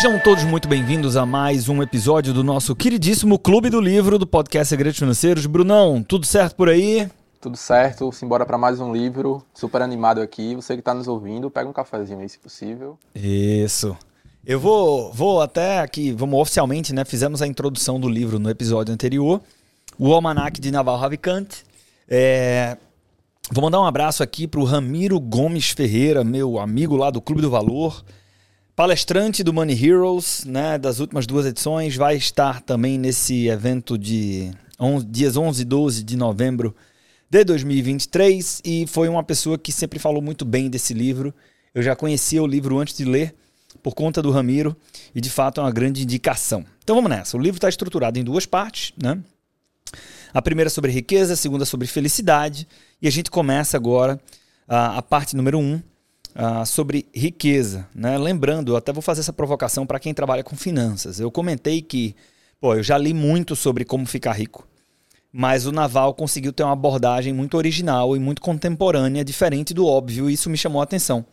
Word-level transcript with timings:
Sejam 0.00 0.18
todos 0.18 0.44
muito 0.44 0.66
bem-vindos 0.66 1.14
a 1.14 1.26
mais 1.26 1.68
um 1.68 1.82
episódio 1.82 2.32
do 2.32 2.42
nosso 2.42 2.74
queridíssimo 2.74 3.38
Clube 3.38 3.68
do 3.68 3.78
Livro 3.78 4.18
do 4.18 4.26
podcast 4.26 4.70
Segredos 4.70 4.98
Financeiros. 4.98 5.44
Brunão, 5.44 6.02
tudo 6.02 6.24
certo 6.24 6.56
por 6.56 6.70
aí? 6.70 7.06
Tudo 7.38 7.54
certo, 7.58 8.10
simbora 8.10 8.46
para 8.46 8.56
mais 8.56 8.80
um 8.80 8.94
livro, 8.94 9.44
super 9.52 9.82
animado 9.82 10.22
aqui. 10.22 10.54
Você 10.54 10.72
que 10.72 10.80
está 10.80 10.94
nos 10.94 11.06
ouvindo, 11.06 11.50
pega 11.50 11.68
um 11.68 11.72
cafezinho 11.74 12.20
aí 12.20 12.28
se 12.30 12.38
possível. 12.38 12.98
Isso. 13.14 13.94
Eu 14.42 14.58
vou, 14.58 15.12
vou 15.12 15.42
até 15.42 15.80
aqui, 15.80 16.12
vamos 16.12 16.40
oficialmente, 16.40 16.94
né? 16.94 17.04
Fizemos 17.04 17.42
a 17.42 17.46
introdução 17.46 18.00
do 18.00 18.08
livro 18.08 18.38
no 18.38 18.48
episódio 18.48 18.94
anterior, 18.94 19.38
o 19.98 20.14
Almanac 20.14 20.58
de 20.58 20.70
Naval 20.70 20.96
Ravikant. 20.96 21.56
É, 22.08 22.78
vou 23.52 23.62
mandar 23.62 23.78
um 23.78 23.86
abraço 23.86 24.22
aqui 24.22 24.48
para 24.48 24.60
o 24.60 24.64
Ramiro 24.64 25.20
Gomes 25.20 25.72
Ferreira, 25.72 26.24
meu 26.24 26.58
amigo 26.58 26.96
lá 26.96 27.10
do 27.10 27.20
Clube 27.20 27.42
do 27.42 27.50
Valor 27.50 28.02
palestrante 28.80 29.44
do 29.44 29.52
Money 29.52 29.76
Heroes, 29.88 30.42
né, 30.46 30.78
das 30.78 31.00
últimas 31.00 31.26
duas 31.26 31.44
edições, 31.44 31.96
vai 31.96 32.16
estar 32.16 32.62
também 32.62 32.96
nesse 32.96 33.46
evento 33.46 33.98
de 33.98 34.52
dias 35.06 35.36
11 35.36 35.60
e 35.60 35.64
12 35.66 36.02
de 36.02 36.16
novembro 36.16 36.74
de 37.28 37.44
2023 37.44 38.62
e 38.64 38.86
foi 38.86 39.06
uma 39.10 39.22
pessoa 39.22 39.58
que 39.58 39.70
sempre 39.70 39.98
falou 39.98 40.22
muito 40.22 40.46
bem 40.46 40.70
desse 40.70 40.94
livro. 40.94 41.34
Eu 41.74 41.82
já 41.82 41.94
conhecia 41.94 42.42
o 42.42 42.46
livro 42.46 42.78
antes 42.78 42.96
de 42.96 43.04
ler 43.04 43.34
por 43.82 43.94
conta 43.94 44.22
do 44.22 44.30
Ramiro 44.30 44.74
e 45.14 45.20
de 45.20 45.28
fato 45.28 45.60
é 45.60 45.64
uma 45.64 45.70
grande 45.70 46.02
indicação. 46.02 46.64
Então 46.82 46.96
vamos 46.96 47.10
nessa. 47.10 47.36
O 47.36 47.40
livro 47.40 47.58
está 47.58 47.68
estruturado 47.68 48.18
em 48.18 48.24
duas 48.24 48.46
partes, 48.46 48.94
né? 48.96 49.18
A 50.32 50.40
primeira 50.40 50.70
sobre 50.70 50.90
riqueza, 50.90 51.34
a 51.34 51.36
segunda 51.36 51.66
sobre 51.66 51.86
felicidade 51.86 52.66
e 53.02 53.06
a 53.06 53.10
gente 53.10 53.30
começa 53.30 53.76
agora 53.76 54.18
a, 54.66 54.96
a 54.96 55.02
parte 55.02 55.36
número 55.36 55.58
um, 55.58 55.82
Uh, 56.30 56.64
sobre 56.64 57.06
riqueza. 57.12 57.88
Né? 57.94 58.16
Lembrando, 58.16 58.72
eu 58.72 58.76
até 58.76 58.92
vou 58.92 59.02
fazer 59.02 59.20
essa 59.20 59.32
provocação 59.32 59.84
para 59.84 59.98
quem 59.98 60.14
trabalha 60.14 60.44
com 60.44 60.56
finanças. 60.56 61.18
Eu 61.18 61.30
comentei 61.30 61.82
que, 61.82 62.14
pô, 62.60 62.74
eu 62.74 62.82
já 62.82 62.96
li 62.96 63.12
muito 63.12 63.56
sobre 63.56 63.84
como 63.84 64.06
ficar 64.06 64.32
rico, 64.32 64.66
mas 65.32 65.66
o 65.66 65.72
Naval 65.72 66.14
conseguiu 66.14 66.52
ter 66.52 66.62
uma 66.62 66.72
abordagem 66.72 67.32
muito 67.32 67.56
original 67.56 68.16
e 68.16 68.20
muito 68.20 68.40
contemporânea, 68.40 69.24
diferente 69.24 69.74
do 69.74 69.86
óbvio, 69.86 70.30
e 70.30 70.34
isso 70.34 70.48
me 70.48 70.56
chamou 70.56 70.80
a 70.80 70.84
atenção. 70.84 71.24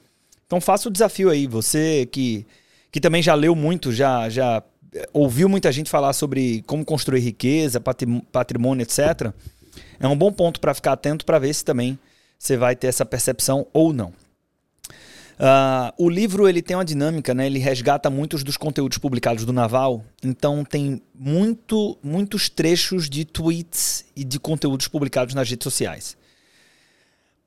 Então 0.46 0.62
faça 0.62 0.88
o 0.88 0.92
desafio 0.92 1.30
aí, 1.30 1.46
você 1.46 2.08
que, 2.12 2.46
que 2.92 3.00
também 3.00 3.22
já 3.22 3.36
leu 3.36 3.54
muito, 3.54 3.92
já, 3.92 4.30
já 4.30 4.64
eh, 4.94 5.10
ouviu 5.14 5.50
muita 5.50 5.72
gente 5.72 5.90
falar 5.90 6.14
sobre 6.14 6.64
como 6.66 6.86
construir 6.86 7.20
riqueza, 7.20 7.82
patrimônio, 8.32 8.82
etc. 8.82 9.34
É 10.00 10.08
um 10.08 10.18
bom 10.18 10.32
ponto 10.32 10.60
para 10.60 10.74
ficar 10.74 10.94
atento 10.94 11.26
para 11.26 11.38
ver 11.38 11.54
se 11.54 11.66
também 11.66 12.00
você 12.40 12.56
vai 12.56 12.76
ter 12.76 12.88
essa 12.88 13.06
percepção 13.06 13.68
ou 13.74 13.92
não. 13.92 14.14
Uh, 15.40 15.94
o 16.04 16.10
livro 16.10 16.50
ele 16.50 16.64
tem 16.64 16.76
uma 16.76 16.84
dinâmica, 16.84 17.32
né? 17.34 17.46
Ele 17.46 17.60
resgata 17.60 18.10
muitos 18.10 18.44
dos 18.44 18.58
conteúdos 18.58 18.98
publicados 18.98 19.46
do 19.46 19.54
Naval, 19.54 20.04
então 20.24 20.66
tem 20.66 21.02
muito, 21.14 21.96
muitos 22.04 22.50
trechos 22.50 23.08
de 23.08 23.24
tweets 23.24 24.06
e 24.16 24.24
de 24.24 24.40
conteúdos 24.40 24.88
publicados 24.88 25.36
nas 25.36 25.48
redes 25.48 25.64
sociais. 25.64 26.18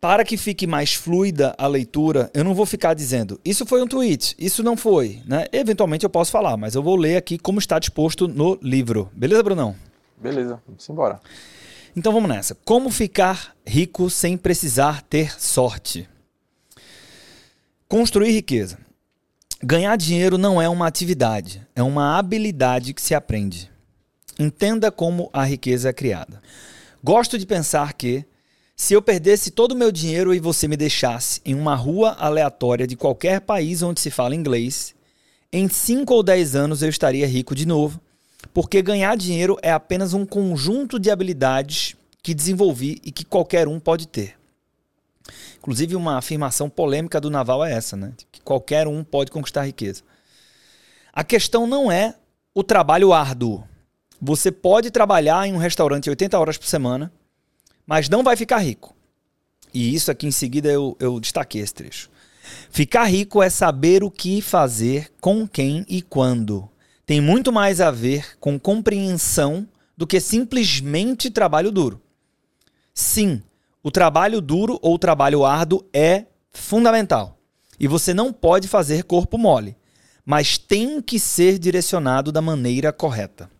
Para 0.00 0.24
que 0.24 0.36
fique 0.36 0.66
mais 0.66 0.94
fluida 0.94 1.54
a 1.58 1.66
leitura, 1.66 2.30
eu 2.32 2.44
não 2.44 2.54
vou 2.54 2.64
ficar 2.64 2.94
dizendo 2.94 3.40
isso 3.44 3.66
foi 3.66 3.82
um 3.82 3.88
tweet, 3.88 4.36
isso 4.38 4.62
não 4.62 4.76
foi, 4.76 5.20
né? 5.26 5.46
Eventualmente 5.52 6.04
eu 6.04 6.10
posso 6.10 6.30
falar, 6.30 6.56
mas 6.56 6.76
eu 6.76 6.82
vou 6.82 6.94
ler 6.94 7.16
aqui 7.16 7.38
como 7.38 7.58
está 7.58 7.78
disposto 7.78 8.28
no 8.28 8.56
livro. 8.62 9.10
Beleza, 9.12 9.42
Brunão? 9.42 9.74
Beleza, 10.16 10.62
vamos 10.64 10.88
embora. 10.88 11.20
Então 11.96 12.12
vamos 12.12 12.28
nessa. 12.28 12.56
Como 12.64 12.88
ficar 12.88 13.52
rico 13.66 14.08
sem 14.08 14.36
precisar 14.36 15.02
ter 15.02 15.38
sorte? 15.40 16.08
Construir 17.90 18.30
riqueza. 18.30 18.78
Ganhar 19.60 19.96
dinheiro 19.96 20.38
não 20.38 20.62
é 20.62 20.68
uma 20.68 20.86
atividade, 20.86 21.66
é 21.74 21.82
uma 21.82 22.16
habilidade 22.16 22.94
que 22.94 23.02
se 23.02 23.16
aprende. 23.16 23.68
Entenda 24.38 24.92
como 24.92 25.28
a 25.32 25.42
riqueza 25.42 25.88
é 25.88 25.92
criada. 25.92 26.40
Gosto 27.02 27.36
de 27.36 27.44
pensar 27.44 27.94
que, 27.94 28.24
se 28.76 28.94
eu 28.94 29.02
perdesse 29.02 29.50
todo 29.50 29.72
o 29.72 29.76
meu 29.76 29.90
dinheiro 29.90 30.32
e 30.32 30.38
você 30.38 30.68
me 30.68 30.76
deixasse 30.76 31.40
em 31.44 31.52
uma 31.52 31.74
rua 31.74 32.12
aleatória 32.12 32.86
de 32.86 32.94
qualquer 32.94 33.40
país 33.40 33.82
onde 33.82 33.98
se 33.98 34.08
fala 34.08 34.36
inglês, 34.36 34.94
em 35.52 35.68
5 35.68 36.14
ou 36.14 36.22
10 36.22 36.54
anos 36.54 36.82
eu 36.84 36.88
estaria 36.88 37.26
rico 37.26 37.56
de 37.56 37.66
novo, 37.66 38.00
porque 38.54 38.80
ganhar 38.82 39.16
dinheiro 39.16 39.58
é 39.62 39.72
apenas 39.72 40.14
um 40.14 40.24
conjunto 40.24 40.96
de 40.96 41.10
habilidades 41.10 41.96
que 42.22 42.34
desenvolvi 42.34 43.00
e 43.04 43.10
que 43.10 43.24
qualquer 43.24 43.66
um 43.66 43.80
pode 43.80 44.06
ter. 44.06 44.39
Inclusive, 45.60 45.94
uma 45.94 46.16
afirmação 46.16 46.70
polêmica 46.70 47.20
do 47.20 47.30
Naval 47.30 47.64
é 47.64 47.72
essa, 47.72 47.96
né? 47.96 48.14
Que 48.32 48.40
qualquer 48.40 48.88
um 48.88 49.04
pode 49.04 49.30
conquistar 49.30 49.62
riqueza. 49.62 50.02
A 51.12 51.22
questão 51.22 51.66
não 51.66 51.92
é 51.92 52.14
o 52.54 52.64
trabalho 52.64 53.12
árduo. 53.12 53.62
Você 54.20 54.50
pode 54.50 54.90
trabalhar 54.90 55.46
em 55.46 55.52
um 55.52 55.58
restaurante 55.58 56.08
80 56.08 56.38
horas 56.38 56.56
por 56.56 56.66
semana, 56.66 57.12
mas 57.86 58.08
não 58.08 58.22
vai 58.22 58.36
ficar 58.36 58.58
rico. 58.58 58.96
E 59.72 59.94
isso 59.94 60.10
aqui 60.10 60.26
em 60.26 60.32
seguida 60.32 60.70
eu, 60.70 60.96
eu 60.98 61.20
destaquei 61.20 61.60
esse 61.60 61.74
trecho. 61.74 62.10
Ficar 62.70 63.04
rico 63.04 63.42
é 63.42 63.50
saber 63.50 64.02
o 64.02 64.10
que 64.10 64.40
fazer, 64.40 65.12
com 65.20 65.46
quem 65.46 65.84
e 65.88 66.00
quando. 66.00 66.68
Tem 67.04 67.20
muito 67.20 67.52
mais 67.52 67.80
a 67.80 67.90
ver 67.90 68.38
com 68.38 68.58
compreensão 68.58 69.68
do 69.96 70.06
que 70.06 70.20
simplesmente 70.20 71.30
trabalho 71.30 71.70
duro. 71.70 72.00
Sim, 72.94 73.42
o 73.82 73.90
trabalho 73.90 74.40
duro 74.40 74.78
ou 74.82 74.94
o 74.94 74.98
trabalho 74.98 75.44
árduo 75.44 75.84
é 75.92 76.26
fundamental. 76.50 77.38
E 77.78 77.88
você 77.88 78.12
não 78.12 78.32
pode 78.32 78.68
fazer 78.68 79.04
corpo 79.04 79.38
mole, 79.38 79.76
mas 80.24 80.58
tem 80.58 81.00
que 81.00 81.18
ser 81.18 81.58
direcionado 81.58 82.30
da 82.30 82.42
maneira 82.42 82.92
correta. 82.92 83.50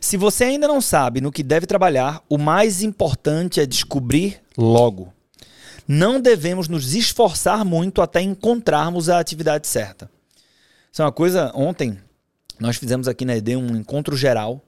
Se 0.00 0.16
você 0.16 0.44
ainda 0.44 0.66
não 0.66 0.80
sabe 0.80 1.20
no 1.20 1.30
que 1.30 1.42
deve 1.42 1.66
trabalhar, 1.66 2.24
o 2.28 2.36
mais 2.36 2.82
importante 2.82 3.60
é 3.60 3.66
descobrir 3.66 4.40
logo. 4.58 5.12
Não 5.86 6.20
devemos 6.20 6.68
nos 6.68 6.94
esforçar 6.94 7.64
muito 7.64 8.00
até 8.02 8.20
encontrarmos 8.20 9.08
a 9.08 9.18
atividade 9.18 9.66
certa. 9.66 10.10
Isso 10.90 11.02
é 11.02 11.04
uma 11.04 11.12
coisa. 11.12 11.52
Ontem 11.54 11.98
nós 12.58 12.76
fizemos 12.76 13.06
aqui 13.06 13.24
na 13.24 13.36
ED 13.36 13.56
um 13.56 13.76
encontro 13.76 14.16
geral. 14.16 14.60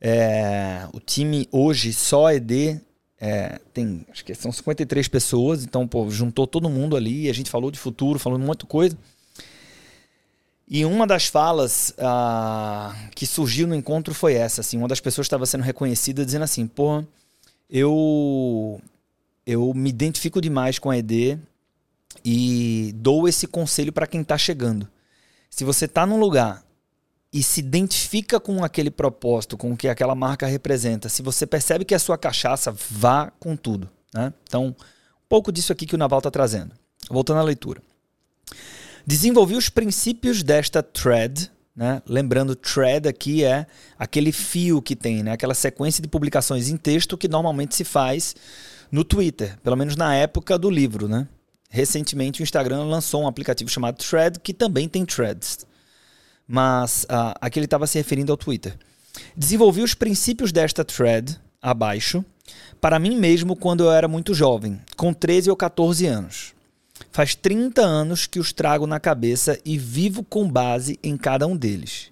É, 0.00 0.86
o 0.92 1.00
time 1.00 1.48
hoje 1.50 1.92
só 1.92 2.30
ED 2.30 2.80
é, 3.20 3.60
tem, 3.74 4.06
acho 4.10 4.24
que 4.24 4.34
são 4.34 4.52
53 4.52 5.08
pessoas, 5.08 5.64
então, 5.64 5.88
pô, 5.88 6.08
juntou 6.08 6.46
todo 6.46 6.70
mundo 6.70 6.96
ali, 6.96 7.28
a 7.28 7.32
gente 7.32 7.50
falou 7.50 7.70
de 7.70 7.78
futuro, 7.78 8.18
falou 8.18 8.38
muita 8.38 8.66
coisa. 8.66 8.96
E 10.70 10.84
uma 10.84 11.06
das 11.06 11.26
falas 11.26 11.94
ah, 11.98 12.94
que 13.14 13.26
surgiu 13.26 13.66
no 13.66 13.74
encontro 13.74 14.14
foi 14.14 14.34
essa, 14.34 14.60
assim, 14.60 14.76
uma 14.76 14.86
das 14.86 15.00
pessoas 15.00 15.24
estava 15.24 15.46
sendo 15.46 15.62
reconhecida 15.62 16.24
dizendo 16.24 16.42
assim, 16.42 16.66
pô, 16.66 17.02
eu, 17.68 18.80
eu 19.46 19.72
me 19.74 19.88
identifico 19.88 20.40
demais 20.40 20.78
com 20.78 20.90
a 20.90 20.98
ED 20.98 21.38
e 22.24 22.92
dou 22.96 23.26
esse 23.26 23.46
conselho 23.46 23.92
para 23.92 24.06
quem 24.06 24.20
está 24.20 24.36
chegando. 24.36 24.86
Se 25.48 25.64
você 25.64 25.86
está 25.86 26.06
num 26.06 26.20
lugar 26.20 26.62
e 27.32 27.42
se 27.42 27.60
identifica 27.60 28.40
com 28.40 28.64
aquele 28.64 28.90
propósito, 28.90 29.56
com 29.56 29.72
o 29.72 29.76
que 29.76 29.88
aquela 29.88 30.14
marca 30.14 30.46
representa, 30.46 31.08
se 31.08 31.22
você 31.22 31.46
percebe 31.46 31.84
que 31.84 31.94
é 31.94 31.96
a 31.96 32.00
sua 32.00 32.16
cachaça, 32.16 32.74
vá 32.90 33.30
com 33.38 33.54
tudo. 33.54 33.88
Né? 34.14 34.32
Então, 34.44 34.68
um 34.68 34.74
pouco 35.28 35.52
disso 35.52 35.72
aqui 35.72 35.84
que 35.84 35.94
o 35.94 35.98
Naval 35.98 36.20
está 36.20 36.30
trazendo. 36.30 36.74
Voltando 37.10 37.40
à 37.40 37.42
leitura. 37.42 37.82
Desenvolvi 39.06 39.56
os 39.56 39.68
princípios 39.68 40.42
desta 40.42 40.82
thread, 40.82 41.50
né? 41.76 42.02
lembrando, 42.06 42.54
thread 42.54 43.08
aqui 43.08 43.44
é 43.44 43.66
aquele 43.98 44.32
fio 44.32 44.80
que 44.80 44.96
tem, 44.96 45.22
né? 45.22 45.32
aquela 45.32 45.54
sequência 45.54 46.02
de 46.02 46.08
publicações 46.08 46.68
em 46.68 46.76
texto 46.76 47.16
que 47.16 47.28
normalmente 47.28 47.74
se 47.74 47.84
faz 47.84 48.34
no 48.90 49.04
Twitter, 49.04 49.58
pelo 49.62 49.76
menos 49.76 49.96
na 49.96 50.14
época 50.14 50.58
do 50.58 50.70
livro. 50.70 51.08
Né? 51.08 51.28
Recentemente 51.70 52.40
o 52.40 52.42
Instagram 52.42 52.84
lançou 52.84 53.22
um 53.22 53.28
aplicativo 53.28 53.70
chamado 53.70 53.98
Thread 53.98 54.40
que 54.40 54.54
também 54.54 54.88
tem 54.88 55.04
threads 55.04 55.66
mas 56.48 57.04
uh, 57.04 57.36
aqui 57.40 57.58
ele 57.58 57.66
estava 57.66 57.86
se 57.86 57.98
referindo 57.98 58.32
ao 58.32 58.38
Twitter. 58.38 58.76
Desenvolvi 59.36 59.82
os 59.82 59.94
princípios 59.94 60.50
desta 60.50 60.84
thread 60.84 61.38
abaixo 61.60 62.24
para 62.80 62.98
mim 62.98 63.16
mesmo 63.16 63.56
quando 63.56 63.84
eu 63.84 63.90
era 63.90 64.08
muito 64.08 64.34
jovem, 64.34 64.80
com 64.96 65.12
13 65.12 65.50
ou 65.50 65.56
14 65.56 66.06
anos. 66.06 66.54
Faz 67.10 67.34
30 67.34 67.82
anos 67.82 68.26
que 68.26 68.38
os 68.38 68.52
trago 68.52 68.86
na 68.86 69.00
cabeça 69.00 69.58
e 69.64 69.76
vivo 69.78 70.22
com 70.24 70.48
base 70.48 70.98
em 71.02 71.16
cada 71.16 71.46
um 71.46 71.56
deles. 71.56 72.10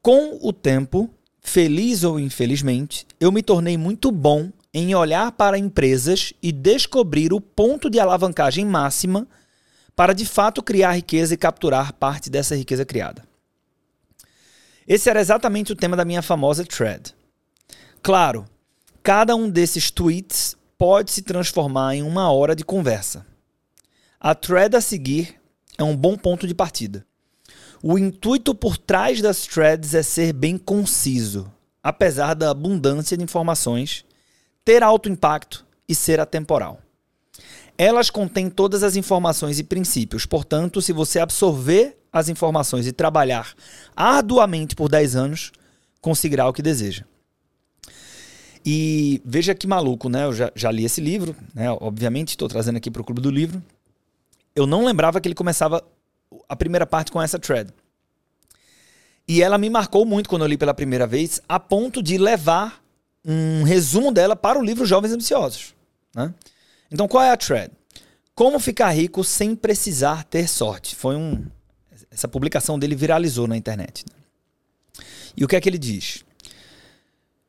Com 0.00 0.38
o 0.40 0.52
tempo, 0.52 1.10
feliz 1.40 2.04
ou 2.04 2.18
infelizmente, 2.18 3.06
eu 3.18 3.32
me 3.32 3.42
tornei 3.42 3.76
muito 3.76 4.10
bom 4.10 4.50
em 4.72 4.94
olhar 4.94 5.32
para 5.32 5.58
empresas 5.58 6.32
e 6.42 6.52
descobrir 6.52 7.32
o 7.32 7.40
ponto 7.40 7.90
de 7.90 7.98
alavancagem 7.98 8.64
máxima 8.64 9.26
para 9.96 10.12
de 10.12 10.24
fato 10.24 10.62
criar 10.62 10.92
riqueza 10.92 11.34
e 11.34 11.38
capturar 11.38 11.92
parte 11.94 12.30
dessa 12.30 12.54
riqueza 12.54 12.84
criada. 12.84 13.24
Esse 14.88 15.10
era 15.10 15.20
exatamente 15.20 15.70
o 15.70 15.76
tema 15.76 15.94
da 15.94 16.04
minha 16.04 16.22
famosa 16.22 16.64
thread. 16.64 17.14
Claro, 18.02 18.46
cada 19.02 19.36
um 19.36 19.50
desses 19.50 19.90
tweets 19.90 20.56
pode 20.78 21.10
se 21.10 21.20
transformar 21.20 21.94
em 21.94 22.02
uma 22.02 22.32
hora 22.32 22.56
de 22.56 22.64
conversa. 22.64 23.26
A 24.18 24.34
thread 24.34 24.74
a 24.74 24.80
seguir 24.80 25.38
é 25.76 25.84
um 25.84 25.94
bom 25.94 26.16
ponto 26.16 26.46
de 26.46 26.54
partida. 26.54 27.06
O 27.82 27.98
intuito 27.98 28.54
por 28.54 28.78
trás 28.78 29.20
das 29.20 29.46
threads 29.46 29.92
é 29.92 30.02
ser 30.02 30.32
bem 30.32 30.56
conciso, 30.56 31.52
apesar 31.82 32.32
da 32.32 32.50
abundância 32.50 33.14
de 33.14 33.22
informações, 33.22 34.06
ter 34.64 34.82
alto 34.82 35.10
impacto 35.10 35.66
e 35.86 35.94
ser 35.94 36.18
atemporal. 36.18 36.80
Elas 37.76 38.08
contêm 38.08 38.48
todas 38.48 38.82
as 38.82 38.96
informações 38.96 39.58
e 39.58 39.64
princípios, 39.64 40.24
portanto, 40.24 40.80
se 40.80 40.94
você 40.94 41.20
absorver 41.20 41.97
as 42.12 42.28
informações 42.28 42.86
e 42.86 42.92
trabalhar 42.92 43.54
arduamente 43.94 44.74
por 44.74 44.88
10 44.88 45.16
anos, 45.16 45.52
conseguirá 46.00 46.48
o 46.48 46.52
que 46.52 46.62
deseja. 46.62 47.04
E 48.64 49.22
veja 49.24 49.54
que 49.54 49.66
maluco, 49.66 50.08
né? 50.08 50.24
Eu 50.24 50.32
já, 50.32 50.52
já 50.54 50.70
li 50.70 50.84
esse 50.84 51.00
livro, 51.00 51.34
né? 51.54 51.70
Obviamente, 51.70 52.30
estou 52.30 52.48
trazendo 52.48 52.76
aqui 52.76 52.90
para 52.90 53.00
o 53.00 53.04
Clube 53.04 53.20
do 53.20 53.30
Livro. 53.30 53.62
Eu 54.54 54.66
não 54.66 54.84
lembrava 54.84 55.20
que 55.20 55.28
ele 55.28 55.34
começava 55.34 55.82
a 56.48 56.56
primeira 56.56 56.86
parte 56.86 57.12
com 57.12 57.20
essa 57.20 57.38
thread. 57.38 57.72
E 59.26 59.42
ela 59.42 59.58
me 59.58 59.68
marcou 59.68 60.04
muito 60.04 60.28
quando 60.28 60.42
eu 60.42 60.48
li 60.48 60.56
pela 60.56 60.72
primeira 60.72 61.06
vez, 61.06 61.40
a 61.48 61.60
ponto 61.60 62.02
de 62.02 62.16
levar 62.16 62.82
um 63.24 63.62
resumo 63.62 64.10
dela 64.10 64.34
para 64.34 64.58
o 64.58 64.64
livro 64.64 64.86
Jovens 64.86 65.12
Ambiciosos. 65.12 65.74
Né? 66.14 66.32
Então, 66.90 67.06
qual 67.06 67.22
é 67.22 67.30
a 67.30 67.36
thread? 67.36 67.70
Como 68.34 68.58
ficar 68.58 68.90
rico 68.90 69.22
sem 69.22 69.54
precisar 69.54 70.24
ter 70.24 70.48
sorte. 70.48 70.96
Foi 70.96 71.16
um. 71.16 71.44
Essa 72.10 72.28
publicação 72.28 72.78
dele 72.78 72.94
viralizou 72.94 73.46
na 73.46 73.56
internet. 73.56 74.04
E 75.36 75.44
o 75.44 75.48
que 75.48 75.56
é 75.56 75.60
que 75.60 75.68
ele 75.68 75.78
diz? 75.78 76.24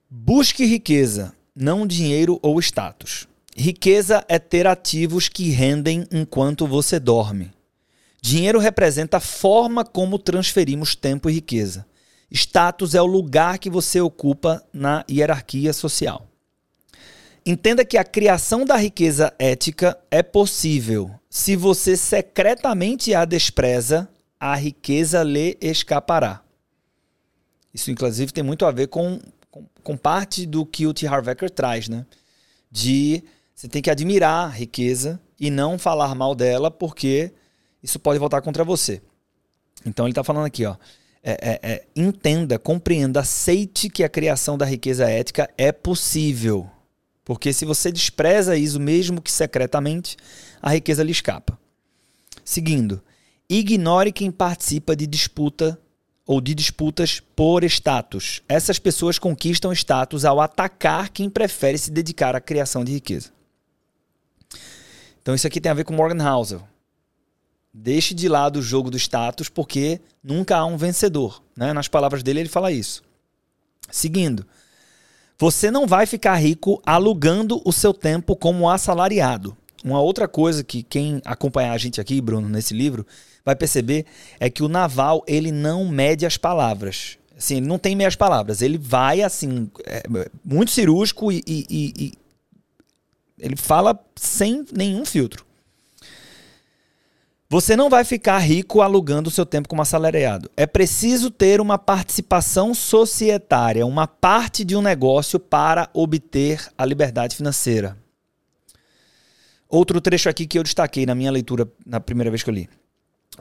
Busque 0.09 0.65
riqueza, 0.65 1.33
não 1.55 1.85
dinheiro 1.85 2.39
ou 2.41 2.59
status. 2.59 3.27
Riqueza 3.55 4.23
é 4.27 4.39
ter 4.39 4.67
ativos 4.67 5.27
que 5.27 5.49
rendem 5.49 6.05
enquanto 6.11 6.65
você 6.67 6.99
dorme. 6.99 7.51
Dinheiro 8.21 8.59
representa 8.59 9.17
a 9.17 9.21
forma 9.21 9.83
como 9.83 10.19
transferimos 10.19 10.95
tempo 10.95 11.29
e 11.29 11.33
riqueza. 11.33 11.85
Status 12.31 12.93
é 12.93 13.01
o 13.01 13.05
lugar 13.05 13.57
que 13.57 13.69
você 13.69 13.99
ocupa 13.99 14.63
na 14.71 15.03
hierarquia 15.09 15.73
social. 15.73 16.27
Entenda 17.45 17.83
que 17.83 17.97
a 17.97 18.03
criação 18.03 18.65
da 18.65 18.75
riqueza 18.75 19.33
ética 19.39 19.97
é 20.11 20.21
possível. 20.21 21.09
Se 21.29 21.55
você 21.55 21.97
secretamente 21.97 23.13
a 23.13 23.25
despreza, 23.25 24.07
a 24.39 24.55
riqueza 24.55 25.21
lhe 25.23 25.57
escapará. 25.59 26.41
Isso, 27.73 27.91
inclusive, 27.91 28.31
tem 28.31 28.43
muito 28.43 28.65
a 28.65 28.71
ver 28.71 28.87
com, 28.87 29.19
com, 29.51 29.65
com 29.83 29.97
parte 29.97 30.45
do 30.45 30.65
que 30.65 30.87
o 30.87 30.93
T. 30.93 31.05
Harv 31.05 31.27
Eker 31.27 31.49
traz, 31.49 31.89
né? 31.89 32.05
De 32.71 33.23
você 33.53 33.67
tem 33.67 33.81
que 33.81 33.89
admirar 33.89 34.45
a 34.45 34.49
riqueza 34.49 35.19
e 35.39 35.51
não 35.51 35.77
falar 35.77 36.15
mal 36.15 36.33
dela, 36.33 36.71
porque 36.71 37.33
isso 37.83 37.99
pode 37.99 38.17
voltar 38.17 38.41
contra 38.41 38.63
você. 38.63 39.01
Então 39.85 40.05
ele 40.05 40.11
está 40.11 40.23
falando 40.23 40.45
aqui, 40.45 40.65
ó. 40.65 40.75
É, 41.21 41.31
é, 41.31 41.59
é, 41.71 41.85
entenda, 41.93 42.57
compreenda, 42.57 43.19
aceite 43.19 43.89
que 43.89 44.05
a 44.05 44.09
criação 44.09 44.57
da 44.57 44.65
riqueza 44.65 45.09
ética 45.09 45.49
é 45.57 45.71
possível. 45.71 46.69
Porque 47.25 47.51
se 47.51 47.65
você 47.65 47.91
despreza 47.91 48.55
isso, 48.55 48.79
mesmo 48.79 49.21
que 49.21 49.31
secretamente, 49.31 50.15
a 50.61 50.71
riqueza 50.71 51.03
lhe 51.03 51.11
escapa. 51.11 51.59
Seguindo, 52.43 53.03
ignore 53.49 54.11
quem 54.11 54.29
participa 54.29 54.95
de 54.95 55.07
disputa 55.07 55.79
ou 56.25 56.39
de 56.39 56.53
disputas 56.53 57.19
por 57.35 57.63
status. 57.63 58.43
Essas 58.47 58.77
pessoas 58.77 59.17
conquistam 59.17 59.73
status 59.73 60.23
ao 60.23 60.39
atacar 60.39 61.09
quem 61.09 61.27
prefere 61.27 61.77
se 61.77 61.89
dedicar 61.89 62.35
à 62.35 62.39
criação 62.39 62.83
de 62.83 62.91
riqueza. 62.91 63.31
Então 65.21 65.33
isso 65.33 65.47
aqui 65.47 65.59
tem 65.59 65.71
a 65.71 65.75
ver 65.75 65.83
com 65.83 65.93
Morgan 65.93 66.23
Housel. 66.23 66.67
Deixe 67.73 68.13
de 68.13 68.27
lado 68.27 68.59
o 68.59 68.61
jogo 68.61 68.91
do 68.91 68.97
status, 68.97 69.49
porque 69.49 70.01
nunca 70.23 70.57
há 70.57 70.65
um 70.65 70.77
vencedor. 70.77 71.41
Né? 71.55 71.73
Nas 71.73 71.87
palavras 71.87 72.21
dele, 72.21 72.41
ele 72.41 72.49
fala 72.49 72.71
isso. 72.71 73.03
Seguindo, 73.91 74.45
você 75.37 75.71
não 75.71 75.87
vai 75.87 76.05
ficar 76.05 76.35
rico 76.35 76.81
alugando 76.85 77.61
o 77.65 77.71
seu 77.71 77.93
tempo 77.93 78.35
como 78.35 78.69
assalariado. 78.69 79.55
Uma 79.83 80.01
outra 80.01 80.27
coisa 80.27 80.63
que 80.63 80.83
quem 80.83 81.21
acompanhar 81.25 81.73
a 81.73 81.77
gente 81.77 82.01
aqui, 82.01 82.19
Bruno, 82.19 82.49
nesse 82.49 82.73
livro, 82.73 83.05
vai 83.45 83.55
perceber 83.55 84.05
é 84.39 84.49
que 84.49 84.63
o 84.63 84.67
naval 84.67 85.23
ele 85.27 85.51
não 85.51 85.87
mede 85.87 86.25
as 86.25 86.37
palavras. 86.37 87.17
Assim, 87.37 87.57
ele 87.57 87.67
não 87.67 87.79
tem 87.79 87.95
meias 87.95 88.15
palavras. 88.15 88.61
Ele 88.61 88.77
vai 88.77 89.21
assim, 89.21 89.69
é, 89.85 90.03
muito 90.43 90.71
cirúrgico 90.71 91.31
e, 91.31 91.41
e, 91.47 91.65
e 91.69 92.13
ele 93.39 93.55
fala 93.55 93.97
sem 94.15 94.65
nenhum 94.73 95.05
filtro. 95.05 95.45
Você 97.51 97.75
não 97.75 97.89
vai 97.89 98.03
ficar 98.03 98.37
rico 98.37 98.79
alugando 98.79 99.27
o 99.27 99.31
seu 99.31 99.43
tempo 99.43 99.67
como 99.67 99.81
assalariado. 99.81 100.51
É 100.55 100.67
preciso 100.67 101.31
ter 101.31 101.59
uma 101.59 101.79
participação 101.79 102.75
societária, 102.75 103.87
uma 103.87 104.05
parte 104.05 104.63
de 104.63 104.75
um 104.75 104.83
negócio 104.83 105.39
para 105.39 105.89
obter 105.91 106.67
a 106.77 106.85
liberdade 106.85 107.35
financeira. 107.35 107.97
Outro 109.67 109.99
trecho 109.99 110.29
aqui 110.29 110.45
que 110.45 110.59
eu 110.59 110.63
destaquei 110.63 111.07
na 111.07 111.15
minha 111.15 111.31
leitura 111.31 111.67
na 111.83 111.99
primeira 111.99 112.29
vez 112.29 112.43
que 112.43 112.51
eu 112.51 112.53
li. 112.53 112.69